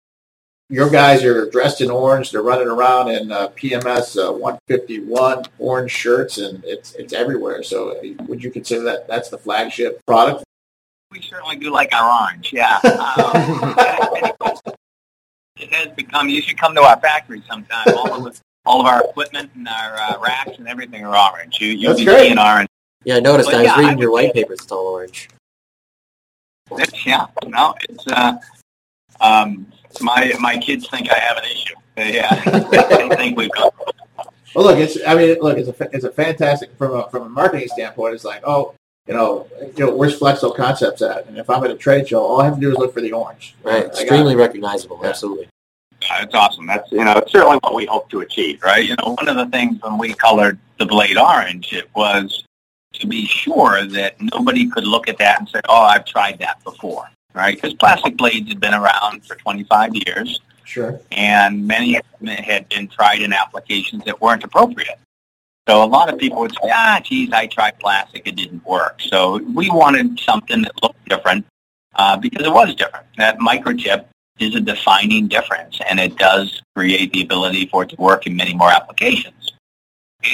[0.69, 2.31] your guys are dressed in orange.
[2.31, 7.63] They're running around in uh, PMS uh, 151 orange shirts, and it's it's everywhere.
[7.63, 10.43] So, would you consider that that's the flagship product?
[11.11, 12.51] We certainly do like our orange.
[12.51, 12.79] Yeah.
[14.43, 14.55] Um,
[15.55, 16.27] it has become.
[16.27, 17.85] You should come to our factory sometime.
[17.95, 21.61] All of all of our equipment and our uh, racks and everything are orange.
[21.61, 22.67] You you'll be orange.
[23.05, 23.49] Yeah, I noticed.
[23.49, 24.53] But I was yeah, reading I your white paper.
[24.53, 25.29] It's all orange.
[26.71, 27.27] It's, yeah.
[27.45, 28.07] No, it's.
[28.07, 28.37] Uh,
[29.21, 29.67] um,
[30.01, 31.75] my my kids think I have an issue.
[31.97, 32.59] Yeah,
[33.09, 33.73] they think we've got.
[34.55, 34.97] Well, look, it's.
[35.05, 38.15] I mean, look, it's a it's a fantastic from a from a marketing standpoint.
[38.15, 38.75] It's like, oh,
[39.07, 41.27] you know, you know, where's Flexo Concepts at?
[41.27, 43.01] And if I'm at a trade show, all I have to do is look for
[43.01, 43.55] the orange.
[43.63, 44.99] Right, extremely recognizable.
[45.01, 45.09] Yeah.
[45.09, 45.49] Absolutely.
[46.09, 46.65] That's awesome.
[46.65, 48.83] That's you know, it's certainly what we hope to achieve, right?
[48.85, 52.43] You know, one of the things when we colored the blade orange, it was
[52.93, 56.63] to be sure that nobody could look at that and say, "Oh, I've tried that
[56.63, 57.55] before," right?
[57.55, 60.41] Because plastic blades had been around for 25 years.
[60.63, 60.99] Sure.
[61.11, 64.97] And many had been tried in applications that weren't appropriate.
[65.67, 68.99] So a lot of people would say, ah, geez, I tried plastic, it didn't work.
[68.99, 71.45] So we wanted something that looked different
[71.95, 73.05] uh, because it was different.
[73.17, 74.05] That MicroTip
[74.39, 78.35] is a defining difference, and it does create the ability for it to work in
[78.35, 79.53] many more applications.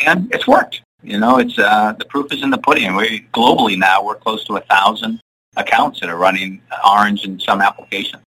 [0.06, 0.82] And it's worked.
[1.02, 2.96] You know, it's uh, the proof is in the pudding.
[2.96, 5.22] We globally now we're close to a thousand
[5.56, 8.24] accounts that are running Orange in some applications.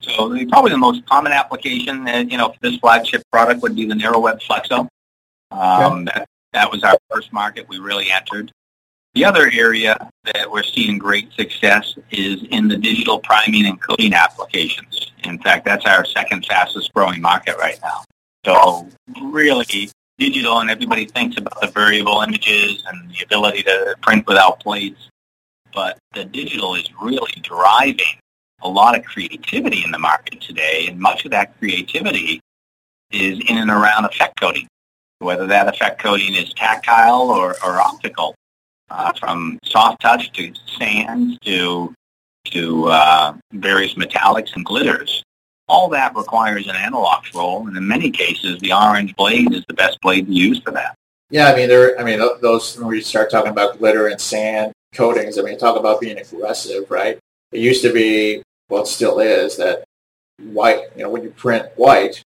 [0.00, 3.74] So the, probably the most common application, uh, you know, for this flagship product would
[3.74, 4.88] be the narrow web flexo.
[5.50, 8.52] Um, that, that was our first market we really entered.
[9.14, 14.12] The other area that we're seeing great success is in the digital priming and coating
[14.12, 15.12] applications.
[15.24, 18.04] In fact, that's our second fastest growing market right now.
[18.44, 18.88] So
[19.32, 24.60] really digital and everybody thinks about the variable images and the ability to print without
[24.60, 25.10] plates.
[25.74, 28.18] But the digital is really driving
[28.62, 32.40] a lot of creativity in the market today, and much of that creativity
[33.12, 34.66] is in and around effect coating
[35.18, 38.34] whether that effect coating is tactile or, or optical,
[38.90, 41.92] uh, from soft touch to sands to
[42.44, 45.24] to uh, various metallics and glitters.
[45.68, 49.74] All that requires an anilox roll, and in many cases, the orange blade is the
[49.74, 50.94] best blade to use for that.
[51.30, 51.98] Yeah, I mean, there.
[51.98, 55.76] I mean, those when we start talking about glitter and sand coatings, I mean, talk
[55.76, 57.18] about being aggressive, right?
[57.52, 59.84] It used to be, well, it still is that
[60.38, 60.84] white.
[60.96, 62.22] You know, when you print white,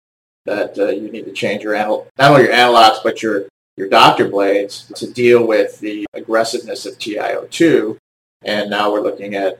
[0.46, 3.46] that uh, you need to change your anal- not only your analogs but your
[3.76, 7.98] your doctor blades to deal with the aggressiveness of TiO2.
[8.42, 9.58] And now we're looking at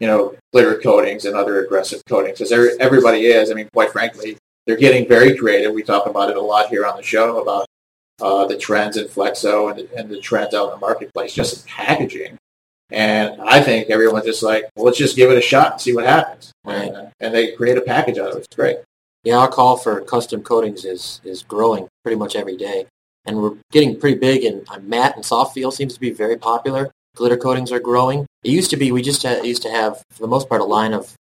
[0.00, 3.50] you know glitter coatings and other aggressive coatings because everybody is.
[3.50, 5.72] I mean, quite frankly, they're getting very creative.
[5.72, 7.66] We talk about it a lot here on the show about
[8.20, 11.64] uh, the trends in Flexo and the, and the trends out in the marketplace, just
[11.64, 12.36] in packaging.
[12.90, 15.94] And I think everyone's just like, well, let's just give it a shot and see
[15.94, 16.52] what happens.
[16.64, 16.90] Right.
[16.90, 18.38] And, and they create a package out of it.
[18.38, 18.78] It's great
[19.24, 22.86] yeah, our call for custom coatings is is growing pretty much every day,
[23.26, 24.44] and we're getting pretty big.
[24.44, 26.90] And uh, matte and soft feel seems to be very popular.
[27.18, 28.26] Glitter coatings are growing.
[28.44, 30.64] It used to be we just had, used to have for the most part a
[30.64, 31.14] line of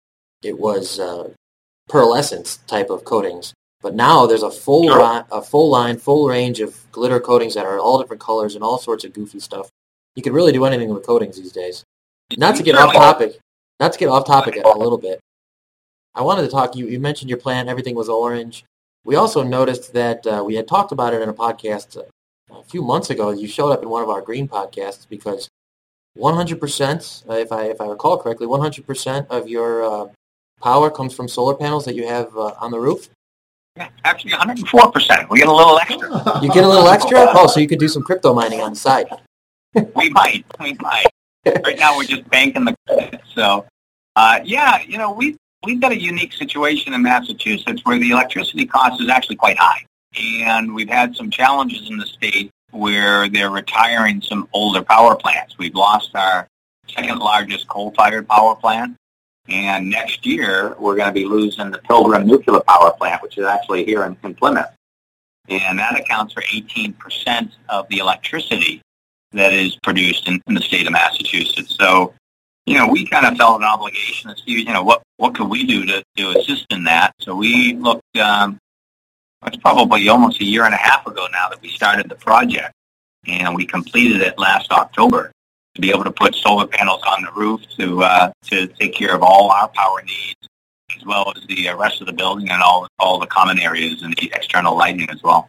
[0.44, 1.32] it was uh,
[1.90, 6.60] pearlescence type of coatings, but now there's a full line, a full line, full range
[6.60, 9.70] of glitter coatings that are all different colors and all sorts of goofy stuff.
[10.16, 11.84] You can really do anything with coatings these days.
[12.38, 13.40] Not to get off topic,
[13.80, 15.20] not to get off topic a little bit,
[16.14, 16.76] I wanted to talk.
[16.76, 18.66] You, you mentioned your plant; everything was orange.
[19.04, 21.98] We also noticed that uh, we had talked about it in a podcast
[22.52, 23.32] a few months ago.
[23.32, 25.50] You showed up in one of our green podcasts because
[26.18, 30.08] 100%, uh, if I if I recall correctly, 100% of your uh,
[30.62, 33.10] power comes from solar panels that you have uh, on the roof.
[34.04, 35.30] Actually 104%.
[35.30, 36.40] We get a little extra.
[36.42, 37.18] You get a little extra?
[37.20, 39.08] Oh, so you could do some crypto mining on the side.
[39.96, 40.46] we might.
[40.60, 41.06] We might.
[41.64, 43.22] Right now, we're just banking the credit.
[43.34, 43.66] So,
[44.16, 48.66] uh, yeah, you know, we we've got a unique situation in Massachusetts where the electricity
[48.66, 49.86] cost is actually quite high.
[50.20, 55.58] And we've had some challenges in the state where they're retiring some older power plants.
[55.58, 56.48] We've lost our
[56.88, 58.96] second largest coal-fired power plant.
[59.50, 63.46] And next year, we're going to be losing the Pilgrim nuclear power plant, which is
[63.46, 64.70] actually here in, in Plymouth.
[65.48, 68.82] And that accounts for 18% of the electricity
[69.32, 71.78] that is produced in, in the state of Massachusetts.
[71.80, 72.14] So
[72.68, 75.48] you know, we kind of felt an obligation to see, you know, what, what could
[75.48, 77.14] we do to, to assist in that.
[77.20, 78.60] So we looked, um,
[79.48, 82.74] it's probably almost a year and a half ago now that we started the project.
[83.26, 85.32] And we completed it last October
[85.76, 89.14] to be able to put solar panels on the roof to, uh, to take care
[89.14, 90.36] of all our power needs
[90.96, 94.02] as well as the uh, rest of the building and all, all the common areas
[94.04, 95.48] and the external lighting as well.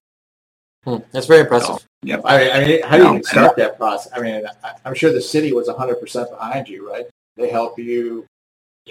[0.85, 1.77] Hmm, that's very impressive.
[1.77, 2.23] So, Yep.
[2.25, 4.13] I mean, I mean, how do you start that process?
[4.15, 4.45] I mean,
[4.85, 7.07] I'm sure the city was 100% behind you, right?
[7.37, 8.25] They help you.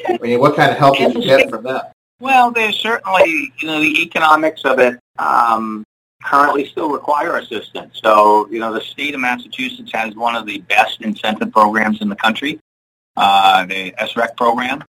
[0.06, 1.82] I mean, what kind of help did you get from them?
[2.20, 5.84] Well, there's certainly, you know, the economics of it um,
[6.24, 8.00] currently still require assistance.
[8.04, 12.10] So, you know, the state of Massachusetts has one of the best incentive programs in
[12.10, 12.60] the country,
[13.16, 14.84] uh, the SREC program,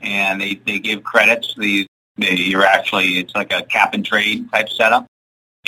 [0.00, 1.54] and they, they give credits.
[1.56, 1.86] The,
[2.16, 5.06] they, you're actually, it's like a cap and trade type setup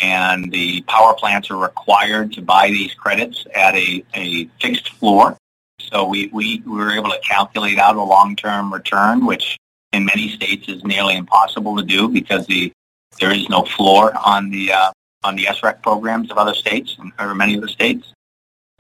[0.03, 5.37] and the power plants are required to buy these credits at a, a fixed floor.
[5.79, 9.59] So we, we, we were able to calculate out a long-term return, which
[9.93, 12.73] in many states is nearly impossible to do because the,
[13.19, 14.91] there is no floor on the, uh,
[15.25, 18.13] on the SREC programs of other states or many of the states.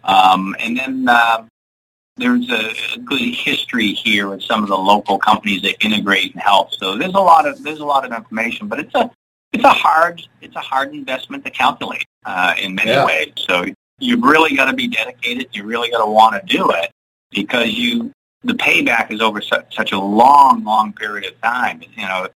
[0.05, 1.45] Um, and then uh,
[2.17, 6.43] there's a, a good history here with some of the local companies that integrate and
[6.43, 6.73] help.
[6.73, 9.11] So there's a lot of there's a lot of information, but it's a
[9.53, 13.05] it's a hard it's a hard investment to calculate uh, in many Yeah.
[13.05, 13.33] ways.
[13.37, 13.67] So
[13.99, 15.49] you've really got to be dedicated.
[15.53, 16.91] You really got to want to do it
[17.31, 18.11] because you
[18.43, 21.83] the payback is over such, such a long long period of time.
[21.97, 22.29] You know,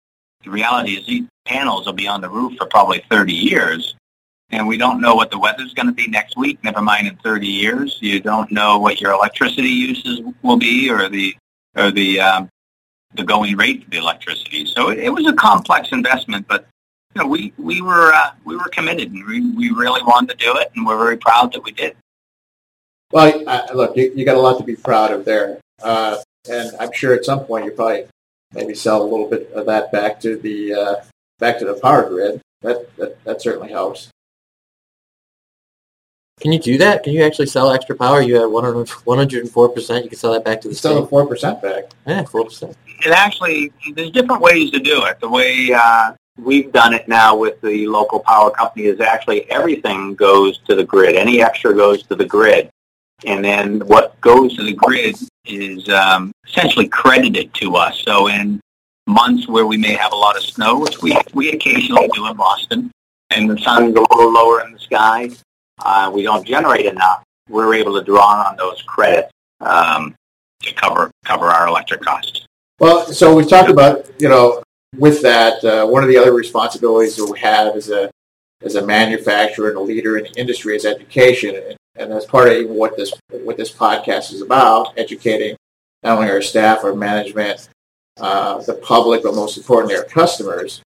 [0.44, 3.94] the reality is these panels will be on the roof for probably 30 years.
[4.50, 7.16] And we don't know what the weather's going to be next week, never mind in
[7.16, 7.98] 30 years.
[8.02, 11.34] You don't know what your electricity uses will be or the,
[11.74, 12.50] or the, um,
[13.14, 14.66] the going rate for the electricity.
[14.66, 16.66] So it, it was a complex investment, but
[17.14, 20.44] you know, we, we were, uh, we were committed and we, we really wanted to
[20.44, 21.96] do it and we're very proud that we did.
[23.10, 26.16] Well, I, look, you, you got a lot to be proud of there, uh,
[26.48, 28.06] and I'm sure at some point you probably
[28.52, 30.94] maybe sell a little bit of that back to the uh,
[31.38, 32.40] back to the power grid.
[32.62, 34.08] That, that that certainly helps.
[36.40, 37.04] Can you do that?
[37.04, 38.20] Can you actually sell extra power?
[38.20, 40.04] You have 104 percent.
[40.04, 41.00] You can sell that back to the Still state.
[41.02, 41.84] the four percent back.
[42.06, 42.76] Yeah, four percent.
[43.04, 45.20] it actually there's different ways to do it.
[45.20, 50.14] The way uh, we've done it now with the local power company is actually everything
[50.14, 51.14] goes to the grid.
[51.14, 52.70] Any extra goes to the grid,
[53.24, 58.02] and then what goes to the grid is um, essentially credited to us.
[58.06, 58.60] So in
[59.06, 62.36] months where we may have a lot of snow, which we we occasionally do in
[62.36, 62.90] Boston,
[63.30, 65.30] and the sun's a little lower in the sky,
[65.84, 67.24] uh, we don't generate enough.
[67.48, 70.14] We're able to draw on those credits um,
[70.62, 72.46] to cover cover our electric costs.
[72.78, 74.62] Well, so we talked about you know
[74.96, 78.10] with that uh, one of the other responsibilities that we have as a
[78.62, 82.48] as a manufacturer and a leader in the industry is education, and, and that's part
[82.48, 85.56] of even what this what this podcast is about: educating
[86.02, 87.68] not only our staff, our management,
[88.18, 90.82] uh, the public, but most importantly, our customers.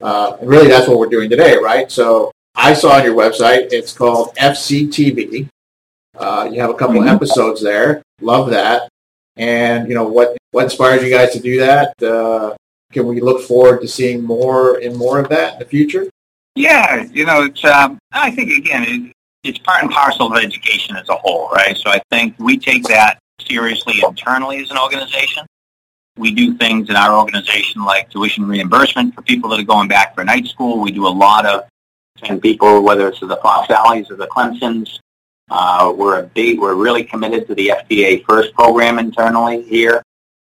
[0.00, 1.90] Uh, and really, that's what we're doing today, right?
[1.90, 5.48] So I saw on your website it's called FCTV.
[6.16, 8.02] Uh, you have a couple of episodes there.
[8.20, 8.88] Love that.
[9.36, 12.02] And you know what what inspired you guys to do that?
[12.02, 12.54] Uh,
[12.92, 16.10] can we look forward to seeing more and more of that in the future?
[16.56, 17.64] Yeah, you know, it's.
[17.64, 19.12] Um, I think again,
[19.44, 21.76] it's part and parcel of education as a whole, right?
[21.76, 25.46] So I think we take that seriously internally as an organization.
[26.16, 30.14] We do things in our organization like tuition reimbursement for people that are going back
[30.14, 30.80] for night school.
[30.80, 31.64] We do a lot of
[32.28, 34.98] and people, whether it's the Fox Valleys or the Clemsons.
[35.48, 40.02] Uh, we're a big, we're really committed to the FTA First program internally here.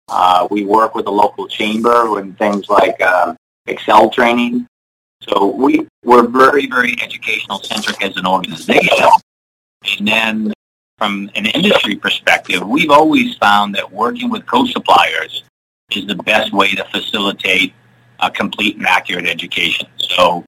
[0.08, 4.66] Uh, we work with the local chamber in things like um, Excel training.
[5.28, 9.06] So we, we're very, very educational centric as an organization.
[9.98, 10.52] And then
[10.98, 15.44] from an industry perspective, we've always found that working with co-suppliers
[15.92, 17.74] is the best way to facilitate
[18.20, 19.88] a complete and accurate education.
[19.96, 20.44] So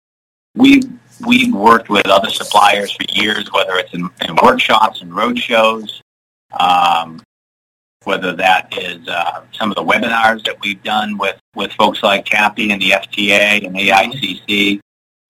[0.54, 0.84] we've,
[1.26, 6.02] we've worked with other suppliers for years, whether it's in, in workshops and road shows,
[6.58, 7.22] um,
[8.04, 12.24] whether that is uh, some of the webinars that we've done with, with folks like
[12.24, 14.80] CAPI and the FTA and AICC.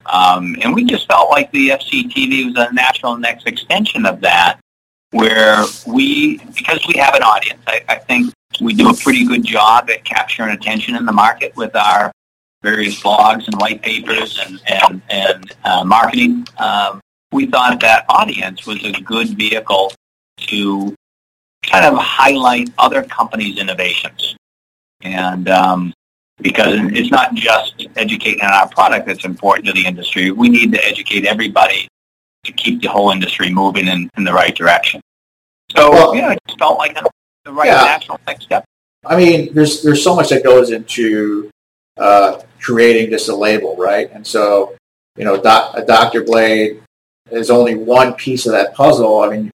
[0.06, 4.58] Um, and we just felt like the FCTV was a natural next extension of that,
[5.10, 9.44] where we, because we have an audience, I, I think we do a pretty good
[9.44, 12.10] job at capturing attention in the market with our
[12.62, 16.46] various blogs and white papers and, and, and uh, marketing.
[16.58, 17.00] Um,
[17.32, 19.92] we thought that audience was a good vehicle
[20.38, 20.94] to
[21.62, 24.36] kind of highlight other companies' innovations.
[25.02, 25.92] And um,
[26.40, 30.72] because it's not just educating on our product that's important to the industry, we need
[30.72, 31.88] to educate everybody
[32.44, 35.00] to keep the whole industry moving in, in the right direction.
[35.76, 36.96] So, Well- you know, it just felt like
[37.44, 37.84] the right Yeah.
[37.84, 38.64] natural next step.
[39.04, 41.50] I mean, there's there's so much that goes into
[41.96, 44.08] uh, creating just a label, right?
[44.12, 44.76] And so,
[45.16, 46.22] you know, doc, a Dr.
[46.22, 46.80] Blade
[47.30, 49.20] is only one piece of that puzzle.
[49.22, 49.50] I mean,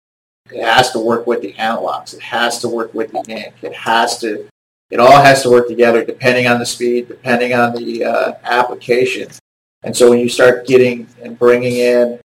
[0.53, 2.15] it has to work with the anilox.
[2.15, 3.55] It has to work with the ink.
[3.63, 4.49] It has to.
[4.89, 9.29] It all has to work together, depending on the speed, depending on the uh, application.
[9.83, 12.21] And so, when you start getting and bringing in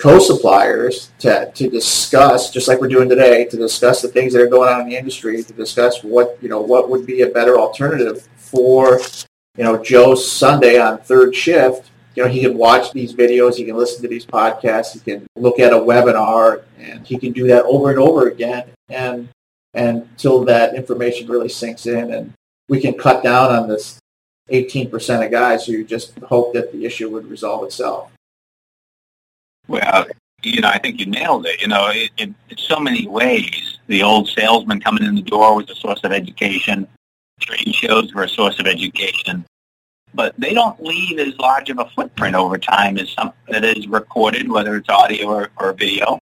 [0.00, 4.48] co-suppliers to, to discuss, just like we're doing today, to discuss the things that are
[4.48, 7.58] going on in the industry, to discuss what you know what would be a better
[7.58, 9.00] alternative for
[9.56, 11.89] you know Joe Sunday on third shift.
[12.14, 15.26] You know, he can watch these videos, he can listen to these podcasts, he can
[15.36, 19.28] look at a webinar, and he can do that over and over again, and
[19.74, 22.32] and until that information really sinks in, and
[22.68, 24.00] we can cut down on this
[24.50, 28.10] 18% of guys who just hope that the issue would resolve itself.
[29.68, 30.06] Well,
[30.42, 31.60] you know, I think you nailed it.
[31.60, 35.54] You know, it, it, in so many ways, the old salesman coming in the door
[35.54, 36.88] was a source of education.
[37.40, 39.44] Trade shows were a source of education.
[40.12, 43.86] But they don't leave as large of a footprint over time as something that is
[43.86, 46.18] recorded, whether it's audio or, or video.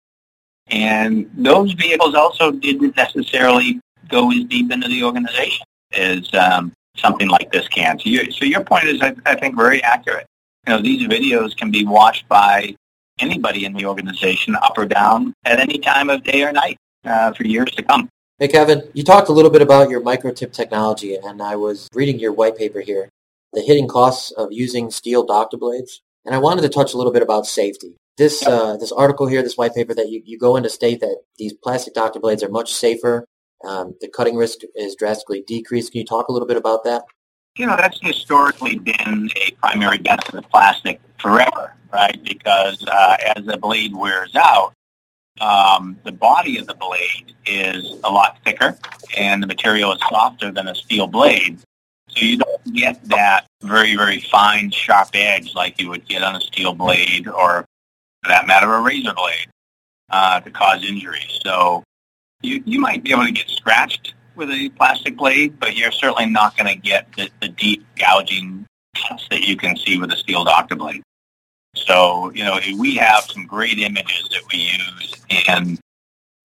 [0.67, 7.29] And those vehicles also didn't necessarily go as deep into the organization as um, something
[7.29, 7.99] like this can.
[7.99, 10.27] So, so your point is, I, I think, very accurate.
[10.67, 12.75] You know, these videos can be watched by
[13.19, 17.33] anybody in the organization, up or down, at any time of day or night uh,
[17.33, 18.09] for years to come.
[18.39, 22.19] Hey, Kevin, you talked a little bit about your MicroTip technology, and I was reading
[22.19, 23.09] your white paper here,
[23.53, 27.13] the hidden costs of using steel doctor blades, and I wanted to touch a little
[27.13, 27.97] bit about safety.
[28.17, 31.19] This uh, this article here, this white paper that you, you go into state that
[31.39, 33.25] these plastic doctor blades are much safer.
[33.65, 35.93] Um, the cutting risk is drastically decreased.
[35.93, 37.05] Can you talk a little bit about that?
[37.57, 42.23] You know, that's historically been a primary benefit of plastic forever, right?
[42.23, 44.75] Because uh, as the blade wears out,
[45.41, 48.79] um, the body of the blade is a lot thicker
[49.17, 51.59] and the material is softer than a steel blade.
[52.09, 56.37] So you don't get that very, very fine, sharp edge like you would get on
[56.37, 57.65] a steel blade or,
[58.23, 59.49] for that matter, a razor blade
[60.11, 61.27] uh, to cause injury.
[61.43, 61.85] So
[62.43, 66.27] you, you might be able to get scratched with a plastic blade, but you're certainly
[66.27, 68.65] not going to get the, the deep gouging
[69.31, 71.03] that you can see with a steel doctor blade.
[71.75, 75.15] So, you know, we have some great images that we use
[75.49, 75.79] in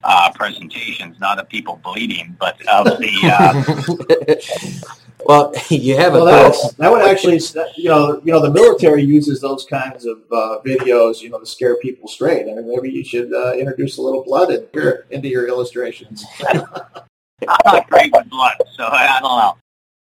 [0.03, 3.13] uh, presentations, not of people bleeding, but of the.
[3.23, 4.85] Uh,
[5.25, 7.39] well, you have well, that, that would actually,
[7.75, 11.45] you know, you know, the military uses those kinds of uh, videos, you know, to
[11.45, 12.49] scare people straight.
[12.49, 16.25] I mean, maybe you should uh, introduce a little blood in your, into your illustrations.
[16.49, 19.57] I'm not great with blood, so I don't know.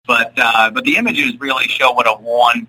[0.07, 2.69] But uh, but the images really show what a one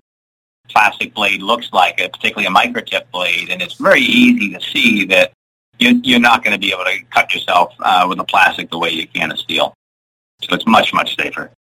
[0.69, 5.31] plastic blade looks like, particularly a MicroTip blade, and it's very easy to see that
[5.79, 8.77] you, are not going to be able to cut yourself uh, with a plastic the
[8.77, 9.73] way you can a steel.
[10.41, 11.51] So it's much, much safer.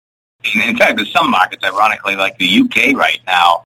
[0.55, 3.65] In fact, there's some markets, ironically, like the UK right now,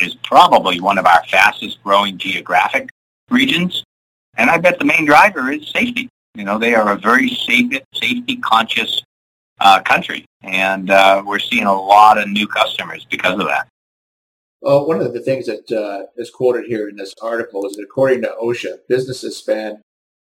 [0.00, 2.90] is probably one of our fastest growing geographic
[3.30, 3.84] regions.
[4.36, 6.08] And I bet the main driver is safety.
[6.34, 9.02] You know, they are a very safe, safety conscious
[9.60, 10.24] uh, country.
[10.42, 13.68] And uh, we're seeing a lot of new customers because of that.
[14.62, 17.82] Well, one of the things that uh, is quoted here in this article is that
[17.82, 19.78] according to OSHA, businesses spend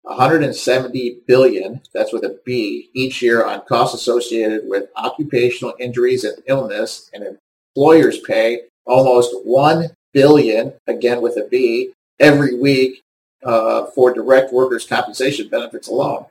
[0.05, 6.37] 170 billion, that's with a B, each year on costs associated with occupational injuries and
[6.47, 7.37] illness, and
[7.75, 13.01] employers pay almost 1 billion, again with a B, every week
[13.43, 16.25] uh, for direct workers' compensation benefits alone.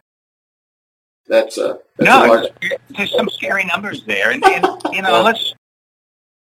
[1.26, 2.46] That's, uh, that's no, large...
[2.90, 5.54] there's some scary numbers there, and, and you know, let's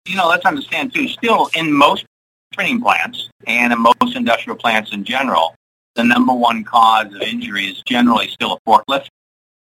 [0.06, 2.04] you know, let's understand too, still in most
[2.52, 5.54] printing plants and in most industrial plants in general,
[5.94, 9.08] the number one cause of injury is generally still a forklift.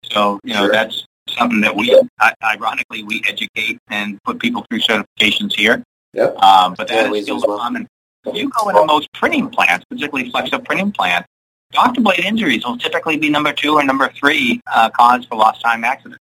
[0.05, 0.73] So, you know, sure.
[0.73, 1.99] that's something that we,
[2.43, 5.83] ironically, we educate and put people through certifications here.
[6.15, 6.37] Yep.
[6.39, 7.59] Um, but that is still well.
[7.59, 7.87] common.
[8.25, 11.29] If you go into most printing plants, particularly flexo printing plants,
[11.73, 15.63] doctor blade injuries will typically be number two or number three uh, cause for lost
[15.63, 16.22] time accidents.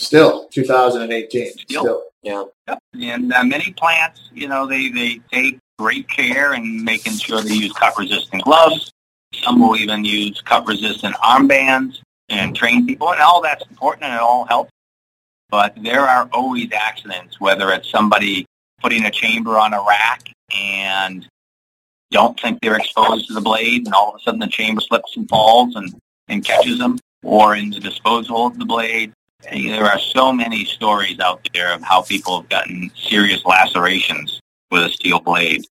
[0.00, 1.52] Still, 2018.
[1.52, 1.82] Still.
[1.82, 2.02] Still.
[2.22, 2.44] Yeah.
[2.68, 2.78] Yep.
[3.00, 7.54] And uh, many plants, you know, they, they take great care in making sure they
[7.54, 8.92] use cut-resistant gloves.
[9.34, 14.20] Some will even use cut-resistant armbands and train people, and all that's important and it
[14.20, 14.70] all helps.
[15.50, 18.46] But there are always accidents, whether it's somebody
[18.80, 21.26] putting a chamber on a rack and
[22.10, 25.16] don't think they're exposed to the blade, and all of a sudden the chamber slips
[25.16, 25.94] and falls and,
[26.28, 29.12] and catches them, or in the disposal of the blade,
[29.42, 34.84] there are so many stories out there of how people have gotten serious lacerations with
[34.84, 35.64] a steel blade.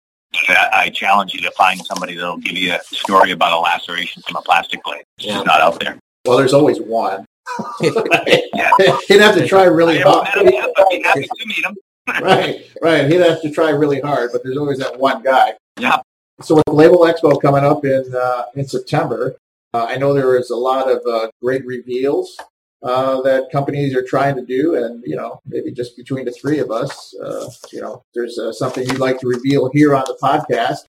[0.48, 4.36] I challenge you to find somebody that'll give you a story about a laceration from
[4.36, 5.04] a plastic blade.
[5.18, 5.34] It's yeah.
[5.34, 5.98] just not out there.
[6.26, 7.26] Well, there's always one.
[7.82, 8.72] yeah.
[9.08, 10.28] He'd have to try really hard.
[10.36, 11.76] Yet, but be happy to meet him.
[12.22, 13.10] right, right.
[13.10, 15.54] He'd have to try really hard, but there's always that one guy.
[15.80, 15.98] Yeah.
[16.42, 19.36] So with Label Expo coming up in uh, in September,
[19.74, 22.38] uh, I know there is a lot of uh, great reveals
[22.82, 26.60] uh, that companies are trying to do, and you know, maybe just between the three
[26.60, 30.18] of us, uh, you know, there's uh, something you'd like to reveal here on the
[30.22, 30.86] podcast.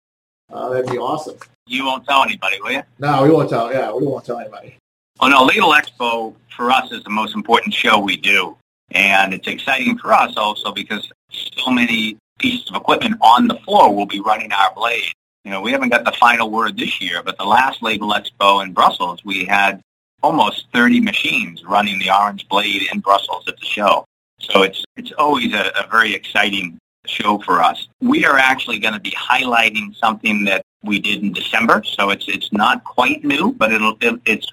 [0.52, 1.36] Uh, that'd be awesome.
[1.66, 2.82] You won't tell anybody, will you?
[2.98, 3.72] No, we won't tell.
[3.72, 4.76] Yeah, we won't tell anybody.
[5.20, 8.56] Well, no, Label Expo for us is the most important show we do,
[8.90, 13.94] and it's exciting for us also because so many pieces of equipment on the floor
[13.94, 15.12] will be running our blade.
[15.44, 18.64] You know, we haven't got the final word this year, but the last Label Expo
[18.64, 19.80] in Brussels, we had
[20.22, 24.04] almost 30 machines running the Orange Blade in Brussels at the show.
[24.38, 27.88] So it's, it's always a, a very exciting show for us.
[28.00, 32.26] We are actually going to be highlighting something that we did in December, so it's
[32.28, 34.46] it's not quite new, but it'll it, it's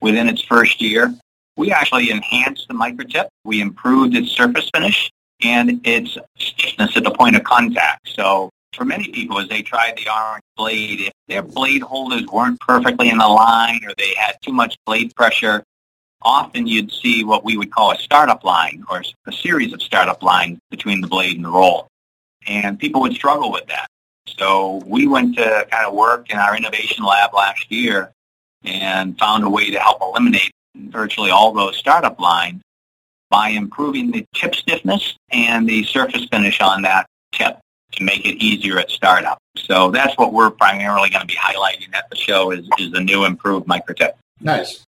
[0.00, 1.14] within its first year.
[1.56, 3.26] We actually enhanced the MicroTip.
[3.44, 5.10] We improved its surface finish
[5.42, 8.08] and its stiffness at the point of contact.
[8.08, 12.60] So for many people as they tried the orange blade, if their blade holders weren't
[12.60, 15.62] perfectly in the line or they had too much blade pressure,
[16.22, 20.22] often you'd see what we would call a startup line or a series of startup
[20.22, 21.88] lines between the blade and the roll.
[22.46, 23.86] And people would struggle with that.
[24.26, 28.12] So we went to kind of work in our innovation lab last year
[28.64, 32.62] and found a way to help eliminate virtually all those startup lines
[33.30, 37.58] by improving the tip stiffness and the surface finish on that tip
[37.92, 39.38] to make it easier at startup.
[39.56, 43.00] So that's what we're primarily going to be highlighting at the show is, is the
[43.00, 44.12] new improved MicroTip.
[44.40, 44.84] Nice.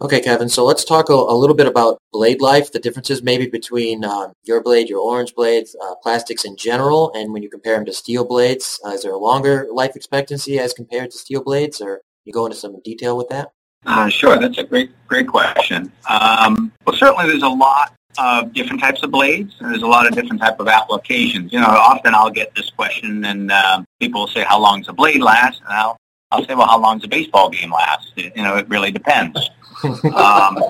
[0.00, 0.48] Okay, Kevin.
[0.48, 4.32] So let's talk a, a little bit about blade life, the differences maybe between um,
[4.42, 7.92] your blade, your orange blades, uh, plastics in general, and when you compare them to
[7.92, 8.80] steel blades.
[8.84, 12.44] Uh, is there a longer life expectancy as compared to steel blades, or you go
[12.44, 13.52] into some detail with that?
[13.86, 15.92] Uh, sure, that's a great, great question.
[16.08, 20.06] Um, well, certainly there's a lot of different types of blades, and there's a lot
[20.06, 21.52] of different type of applications.
[21.52, 24.88] You know, often I'll get this question, and um, people will say, "How long does
[24.88, 25.96] a blade last?" And I'll,
[26.30, 29.38] I'll say, "Well, how long does a baseball game last?" You know, it really depends.
[30.14, 30.62] um,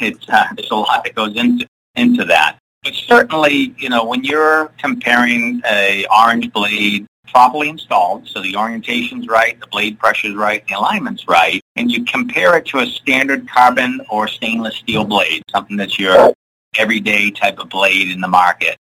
[0.00, 2.58] it's uh, there's a lot that goes into into that.
[2.82, 9.26] But certainly, you know, when you're comparing a orange blade properly installed, so the orientation's
[9.26, 13.48] right, the blade pressure's right, the alignment's right, and you compare it to a standard
[13.48, 16.32] carbon or stainless steel blade, something that's your
[16.76, 18.76] everyday type of blade in the market.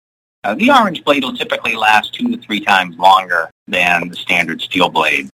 [0.42, 4.60] Uh, the orange blade will typically last two to three times longer than the standard
[4.60, 5.28] steel blade.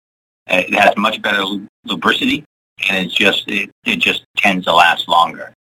[0.50, 1.42] Uh, it has much better
[1.86, 2.44] lubricity,
[2.88, 5.52] and it's just it, it just tends to last longer.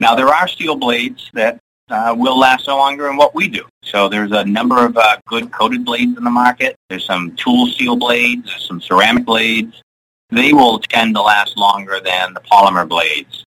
[0.00, 3.66] Now there are steel blades that uh, will last longer than what we do.
[3.82, 6.76] So there's a number of uh, good coated blades in the market.
[6.88, 9.82] There's some tool steel blades, there's some ceramic blades.
[10.30, 13.44] They will tend to last longer than the polymer blades.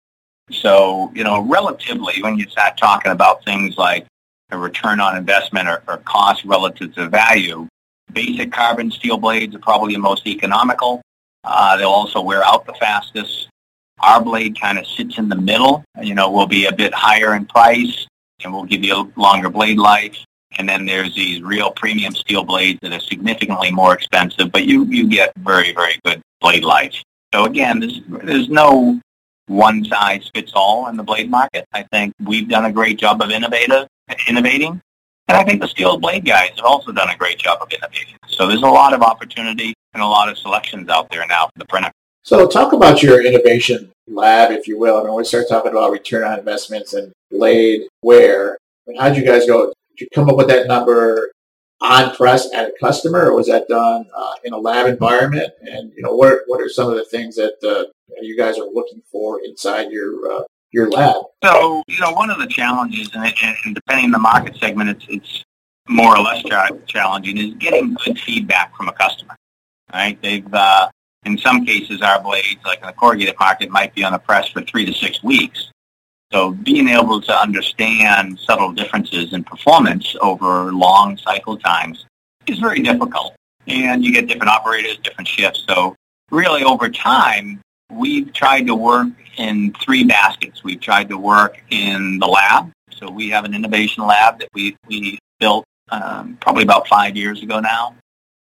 [0.51, 4.07] So, you know, relatively, when you start talking about things like
[4.51, 7.67] a return on investment or, or cost relative to value,
[8.13, 11.01] basic carbon steel blades are probably the most economical.
[11.43, 13.49] Uh, they'll also wear out the fastest.
[13.99, 15.83] Our blade kind of sits in the middle.
[16.01, 18.07] You know, will be a bit higher in price
[18.43, 20.17] and will give you a longer blade life.
[20.57, 24.85] And then there's these real premium steel blades that are significantly more expensive, but you,
[24.85, 27.03] you get very, very good blade life.
[27.33, 28.99] So again, there's, there's no
[29.47, 31.65] one size fits all in the blade market.
[31.73, 33.87] I think we've done a great job of innovative,
[34.27, 34.81] innovating.
[35.27, 38.15] And I think the steel blade guys have also done a great job of innovating.
[38.27, 41.59] So there's a lot of opportunity and a lot of selections out there now for
[41.59, 41.91] the printer.
[42.23, 44.97] So talk about your innovation lab, if you will.
[44.97, 49.09] I mean, we start talking about return on investments and blade wear, I mean, how
[49.09, 49.67] did you guys go?
[49.67, 51.31] Did you come up with that number
[51.81, 55.51] on press at a customer, or was that done uh, in a lab environment?
[55.61, 57.89] And you know, what what are some of the things that uh,
[58.21, 61.23] you guys are looking for inside your uh, your lab?
[61.43, 63.33] So you know, one of the challenges, and,
[63.65, 65.43] and depending on the market segment, it's it's
[65.87, 66.43] more or less
[66.87, 69.35] challenging, is getting good feedback from a customer.
[69.93, 70.21] Right?
[70.21, 70.89] They've uh,
[71.25, 74.47] in some cases, our blades, like in the corrugated market, might be on the press
[74.49, 75.71] for three to six weeks.
[76.31, 82.05] So being able to understand subtle differences in performance over long cycle times
[82.45, 83.35] is very difficult.
[83.67, 85.65] And you get different operators, different shifts.
[85.67, 85.95] So
[86.29, 87.61] really over time,
[87.91, 90.63] we've tried to work in three baskets.
[90.63, 92.71] We've tried to work in the lab.
[92.91, 97.41] So we have an innovation lab that we, we built um, probably about five years
[97.41, 97.95] ago now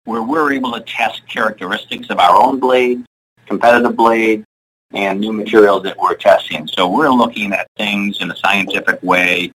[0.05, 3.03] where we're able to test characteristics of our own blade,
[3.45, 4.43] competitive blade,
[4.91, 6.67] and new materials that we're testing.
[6.67, 9.51] So we're looking at things in a scientific way,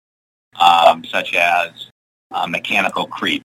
[0.61, 1.71] um, such as
[2.33, 3.43] uh, mechanical creep,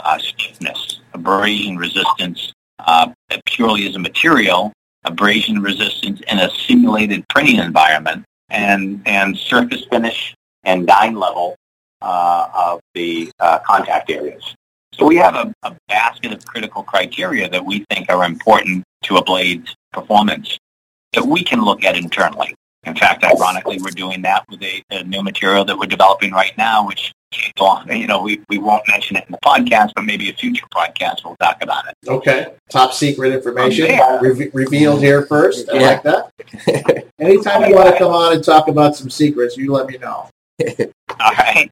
[0.00, 3.12] uh, stiffness, abrasion resistance, uh,
[3.46, 4.72] purely as a material,
[5.04, 11.56] abrasion resistance in a simulated printing environment, and, and surface finish and dyne level
[12.02, 14.54] uh, of the uh, contact areas.
[14.94, 19.16] So we have a, a basket of critical criteria that we think are important to
[19.16, 20.58] a blade's performance
[21.12, 22.54] that we can look at internally.
[22.84, 26.56] In fact, ironically, we're doing that with a, a new material that we're developing right
[26.56, 27.12] now, which
[27.88, 31.24] you know, we, we won't mention it in the podcast, but maybe a future podcast
[31.24, 31.94] we'll talk about it.
[32.08, 32.54] Okay.
[32.70, 33.86] Top secret information
[34.20, 35.68] Re- revealed here first.
[35.70, 35.86] I yeah.
[35.86, 37.06] like that.
[37.20, 40.28] Anytime you want to come on and talk about some secrets, you let me know.
[41.20, 41.70] All right.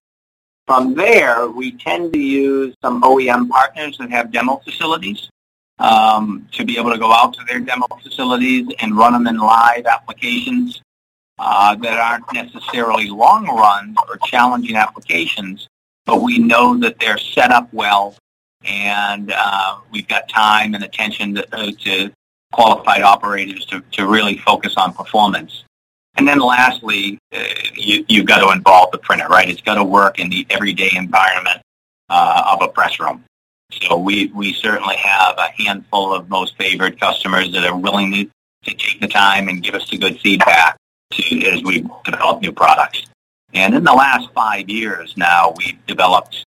[0.66, 5.30] From there, we tend to use some OEM partners that have demo facilities
[5.78, 9.36] um, to be able to go out to their demo facilities and run them in
[9.36, 10.82] live applications
[11.38, 15.68] uh, that aren't necessarily long runs or challenging applications,
[16.04, 18.16] but we know that they're set up well
[18.64, 22.10] and uh, we've got time and attention to, uh, to
[22.52, 25.64] qualified operators to, to really focus on performance.
[26.16, 29.48] And then lastly, uh, you, you've got to involve the printer, right?
[29.48, 31.60] It's got to work in the everyday environment
[32.08, 33.24] uh, of a press room.
[33.70, 38.30] So we, we certainly have a handful of most favored customers that are willing to,
[38.64, 40.76] take the time and give us the good feedback
[41.12, 43.06] to, as we develop new products.
[43.54, 46.44] And in the last five years now, we've developed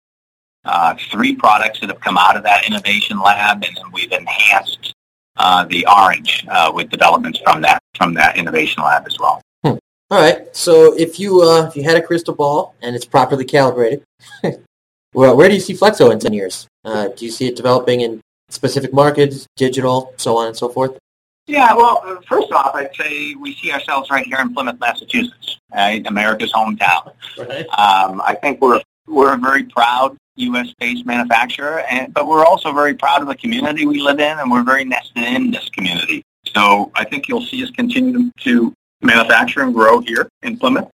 [0.65, 4.93] uh, three products that have come out of that innovation lab, and then we've enhanced
[5.37, 9.41] uh, the orange uh, with developments from that from that innovation lab as well.
[9.65, 9.79] Hmm.
[10.11, 10.55] All right.
[10.55, 14.03] So if you uh, if you had a crystal ball and it's properly calibrated,
[15.15, 16.67] well, where do you see Flexo in ten years?
[16.85, 20.99] Uh, do you see it developing in specific markets, digital, so on and so forth?
[21.47, 25.59] Yeah, well, uh, first off, I'd say we see ourselves right here in Plymouth, Massachusetts,
[25.75, 26.07] right?
[26.07, 27.13] America's hometown.
[27.37, 27.67] Right.
[27.71, 32.95] Um, I think we're we're a very proud U.S.-based manufacturer, and, but we're also very
[32.95, 36.23] proud of the community we live in, and we're very nested in this community.
[36.47, 40.89] So I think you'll see us continue to manufacture and grow here in Plymouth.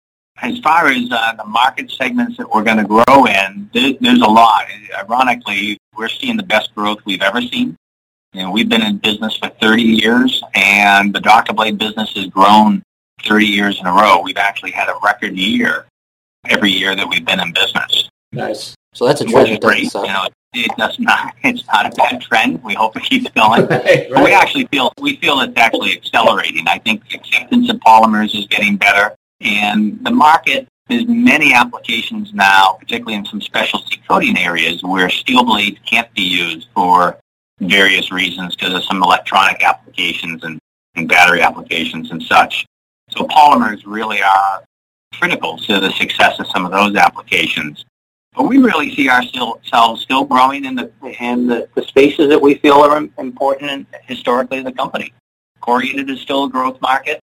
[0.43, 4.21] As far as uh, the market segments that we're going to grow in, there, there's
[4.21, 4.67] a lot.
[4.99, 7.77] Ironically, we're seeing the best growth we've ever seen
[8.35, 11.53] you know, we've been in business for 30 years, and the Dr.
[11.53, 12.83] Blade business has grown
[13.23, 14.21] 30 years in a row.
[14.23, 15.87] We've actually had a record year
[16.47, 18.09] every year that we've been in business.
[18.33, 18.75] Nice.
[18.93, 19.51] So that's a trend.
[19.51, 19.95] Which great.
[19.95, 21.35] You know, it does not.
[21.45, 22.63] It's not a bad trend.
[22.65, 23.67] We hope it keeps going.
[23.69, 24.25] right, right.
[24.25, 26.67] We actually feel we feel it's actually accelerating.
[26.67, 30.67] I think acceptance of polymers is getting better, and the market.
[30.89, 36.23] There's many applications now, particularly in some specialty coating areas, where steel blades can't be
[36.23, 37.19] used for
[37.61, 40.59] various reasons because of some electronic applications and,
[40.97, 42.67] and battery applications and such.
[43.11, 44.63] So polymers really are
[45.15, 47.85] critical to the success of some of those applications.
[48.35, 52.57] But we really see ourselves still growing in the in the, the spaces that we
[52.57, 55.13] feel are important historically in the company.
[55.61, 57.21] Corrugated is still a growth market.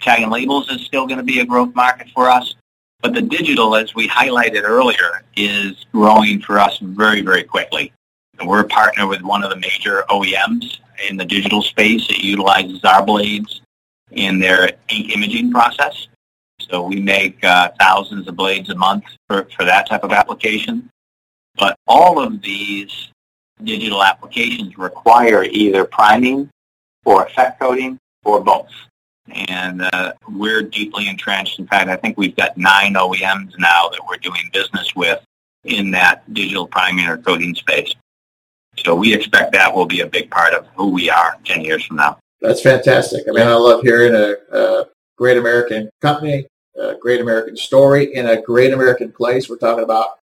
[0.00, 2.54] Tag and labels is still going to be a growth market for us.
[3.00, 7.92] But the digital, as we highlighted earlier, is growing for us very, very quickly.
[8.42, 10.78] We're a partner with one of the major OEMs
[11.08, 13.60] in the digital space that utilizes our blades
[14.12, 16.08] in their ink imaging process.
[16.60, 20.88] So we make uh, thousands of blades a month for, for that type of application.
[21.56, 23.10] But all of these
[23.62, 26.48] digital applications require either priming
[27.04, 28.70] or effect coating or both.
[29.28, 31.58] And uh, we're deeply entrenched.
[31.58, 35.24] In fact, I think we've got nine OEMs now that we're doing business with
[35.64, 37.94] in that digital priming or coating space.
[38.78, 41.84] So we expect that will be a big part of who we are 10 years
[41.84, 42.18] from now.
[42.40, 43.24] That's fantastic.
[43.28, 44.84] I mean, I love hearing a, a
[45.16, 46.46] great American company,
[46.76, 49.48] a great American story in a great American place.
[49.48, 50.18] We're talking about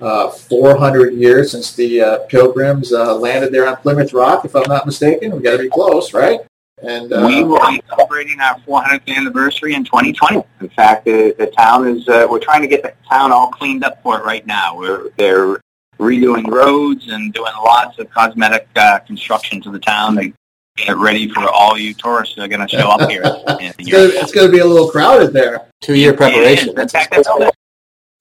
[0.00, 4.68] uh, 400 years since the uh, Pilgrims uh, landed there on Plymouth Rock, if I'm
[4.68, 5.32] not mistaken.
[5.32, 6.40] We've got to be close, right?
[6.86, 10.42] And uh, we will be celebrating our 400th anniversary in 2020.
[10.60, 13.84] In fact, the, the town is uh, we're trying to get the town all cleaned
[13.84, 14.76] up for it right now.
[14.76, 15.60] We're they're
[15.98, 20.32] redoing roads and doing lots of cosmetic uh, construction to the town to
[20.76, 23.22] get it ready for all you tourists that are going to show up here.
[23.24, 25.66] it's going to be a little crowded there.
[25.80, 26.78] Two-year preparation.
[26.78, 27.28] In fact, that's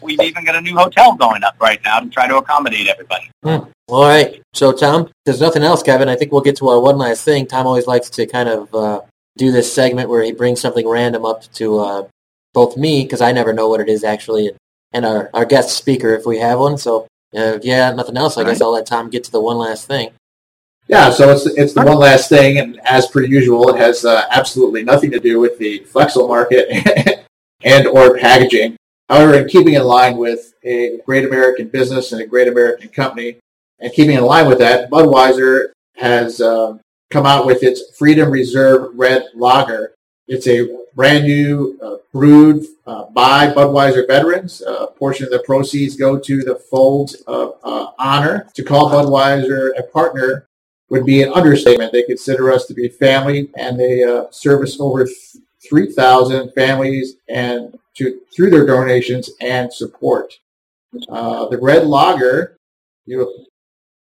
[0.03, 3.29] We've even got a new hotel going up right now to try to accommodate everybody.
[3.43, 3.69] Hmm.
[3.87, 4.41] All right.
[4.53, 6.09] So, Tom, there's nothing else, Kevin.
[6.09, 7.47] I think we'll get to our one last thing.
[7.47, 9.01] Tom always likes to kind of uh,
[9.37, 12.07] do this segment where he brings something random up to uh,
[12.53, 14.51] both me, because I never know what it is actually,
[14.91, 16.77] and our, our guest speaker if we have one.
[16.77, 18.37] So uh, yeah, nothing else.
[18.37, 18.65] I All guess right.
[18.65, 20.11] I'll let Tom get to the one last thing.
[20.87, 24.25] Yeah, so it's it's the one last thing, and as per usual, it has uh,
[24.29, 27.25] absolutely nothing to do with the Flexo market
[27.63, 28.75] and or packaging.
[29.09, 33.37] However, in keeping in line with a great American business and a great American company,
[33.79, 36.79] and keeping in line with that, Budweiser has um,
[37.11, 39.93] come out with its Freedom Reserve Red Lager.
[40.27, 44.61] It's a brand new uh, brewed uh, by Budweiser veterans.
[44.61, 48.47] a portion of the proceeds go to the Folds of uh, Honor.
[48.53, 50.47] To call Budweiser a partner
[50.89, 51.91] would be an understatement.
[51.91, 55.07] They consider us to be family, and they uh, service over
[55.67, 60.33] 3,000 families and to through their donations and support.
[61.09, 62.57] Uh, the Red Lager,
[63.05, 63.47] you'll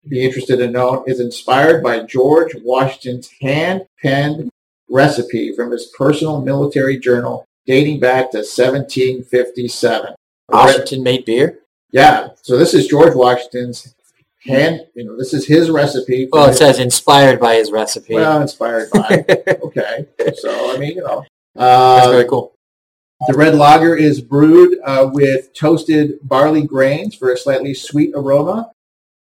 [0.07, 4.49] be interested in know, is inspired by George Washington's hand-penned
[4.89, 10.15] recipe from his personal military journal dating back to 1757.
[10.49, 11.59] Washington made beer?
[11.91, 12.29] Yeah.
[12.41, 13.93] So this is George Washington's
[14.39, 16.27] hand, you know, this is his recipe.
[16.31, 18.13] Well, it his, says inspired by his recipe.
[18.13, 19.25] Well, inspired by.
[19.63, 20.07] okay.
[20.35, 21.25] So, I mean, you know.
[21.55, 22.53] Uh, That's very cool.
[23.25, 28.71] The red lager is brewed uh, with toasted barley grains for a slightly sweet aroma,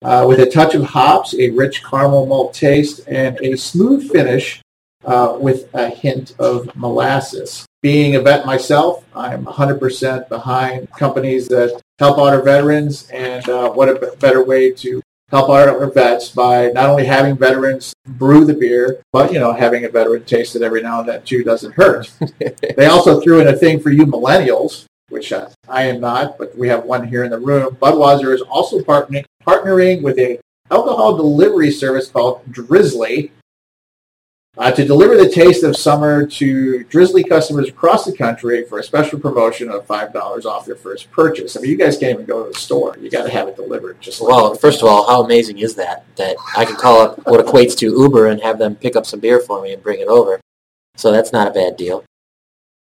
[0.03, 4.63] uh, with a touch of hops, a rich caramel malt taste, and a smooth finish
[5.05, 7.67] uh, with a hint of molasses.
[7.83, 13.71] Being a vet myself, I'm 100% behind companies that help out our veterans, and uh,
[13.73, 15.03] what a better way to
[15.33, 19.53] help our, our vets by not only having veterans brew the beer, but you know
[19.53, 22.13] having a veteran taste it every now and then too doesn't hurt.
[22.77, 26.57] they also threw in a thing for you millennials, which uh, I am not, but
[26.57, 27.75] we have one here in the room.
[27.77, 30.39] Budweiser is also partnering partnering with a
[30.71, 33.31] alcohol delivery service called Drizly
[34.59, 38.83] uh, to deliver the taste of summer to Drizly customers across the country for a
[38.83, 41.57] special promotion of $5 off their first purchase.
[41.57, 42.97] I mean, you guys can't even go to the store.
[43.01, 44.01] You got to have it delivered.
[44.01, 46.05] Just like Well, first of all, how amazing is that?
[46.17, 49.21] That I can call up what equates to Uber and have them pick up some
[49.21, 50.39] beer for me and bring it over.
[50.97, 52.05] So that's not a bad deal.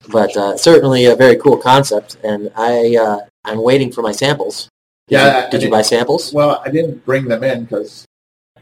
[0.09, 4.69] But uh, certainly a very cool concept, and I uh, I'm waiting for my samples.
[5.09, 6.33] Did Yeah, you, did you buy samples?
[6.33, 8.05] Well, I didn't bring them in because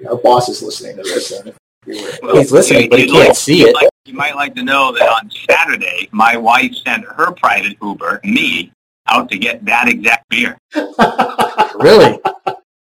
[0.09, 1.33] our boss is listening to this.
[1.33, 3.75] And if we were, He's listening, but he you'd can't like- see it.
[3.75, 8.21] like- you might like to know that on Saturday, my wife sent her private Uber,
[8.23, 8.71] me,
[9.09, 10.59] out to get that exact beer.
[11.77, 12.19] Really?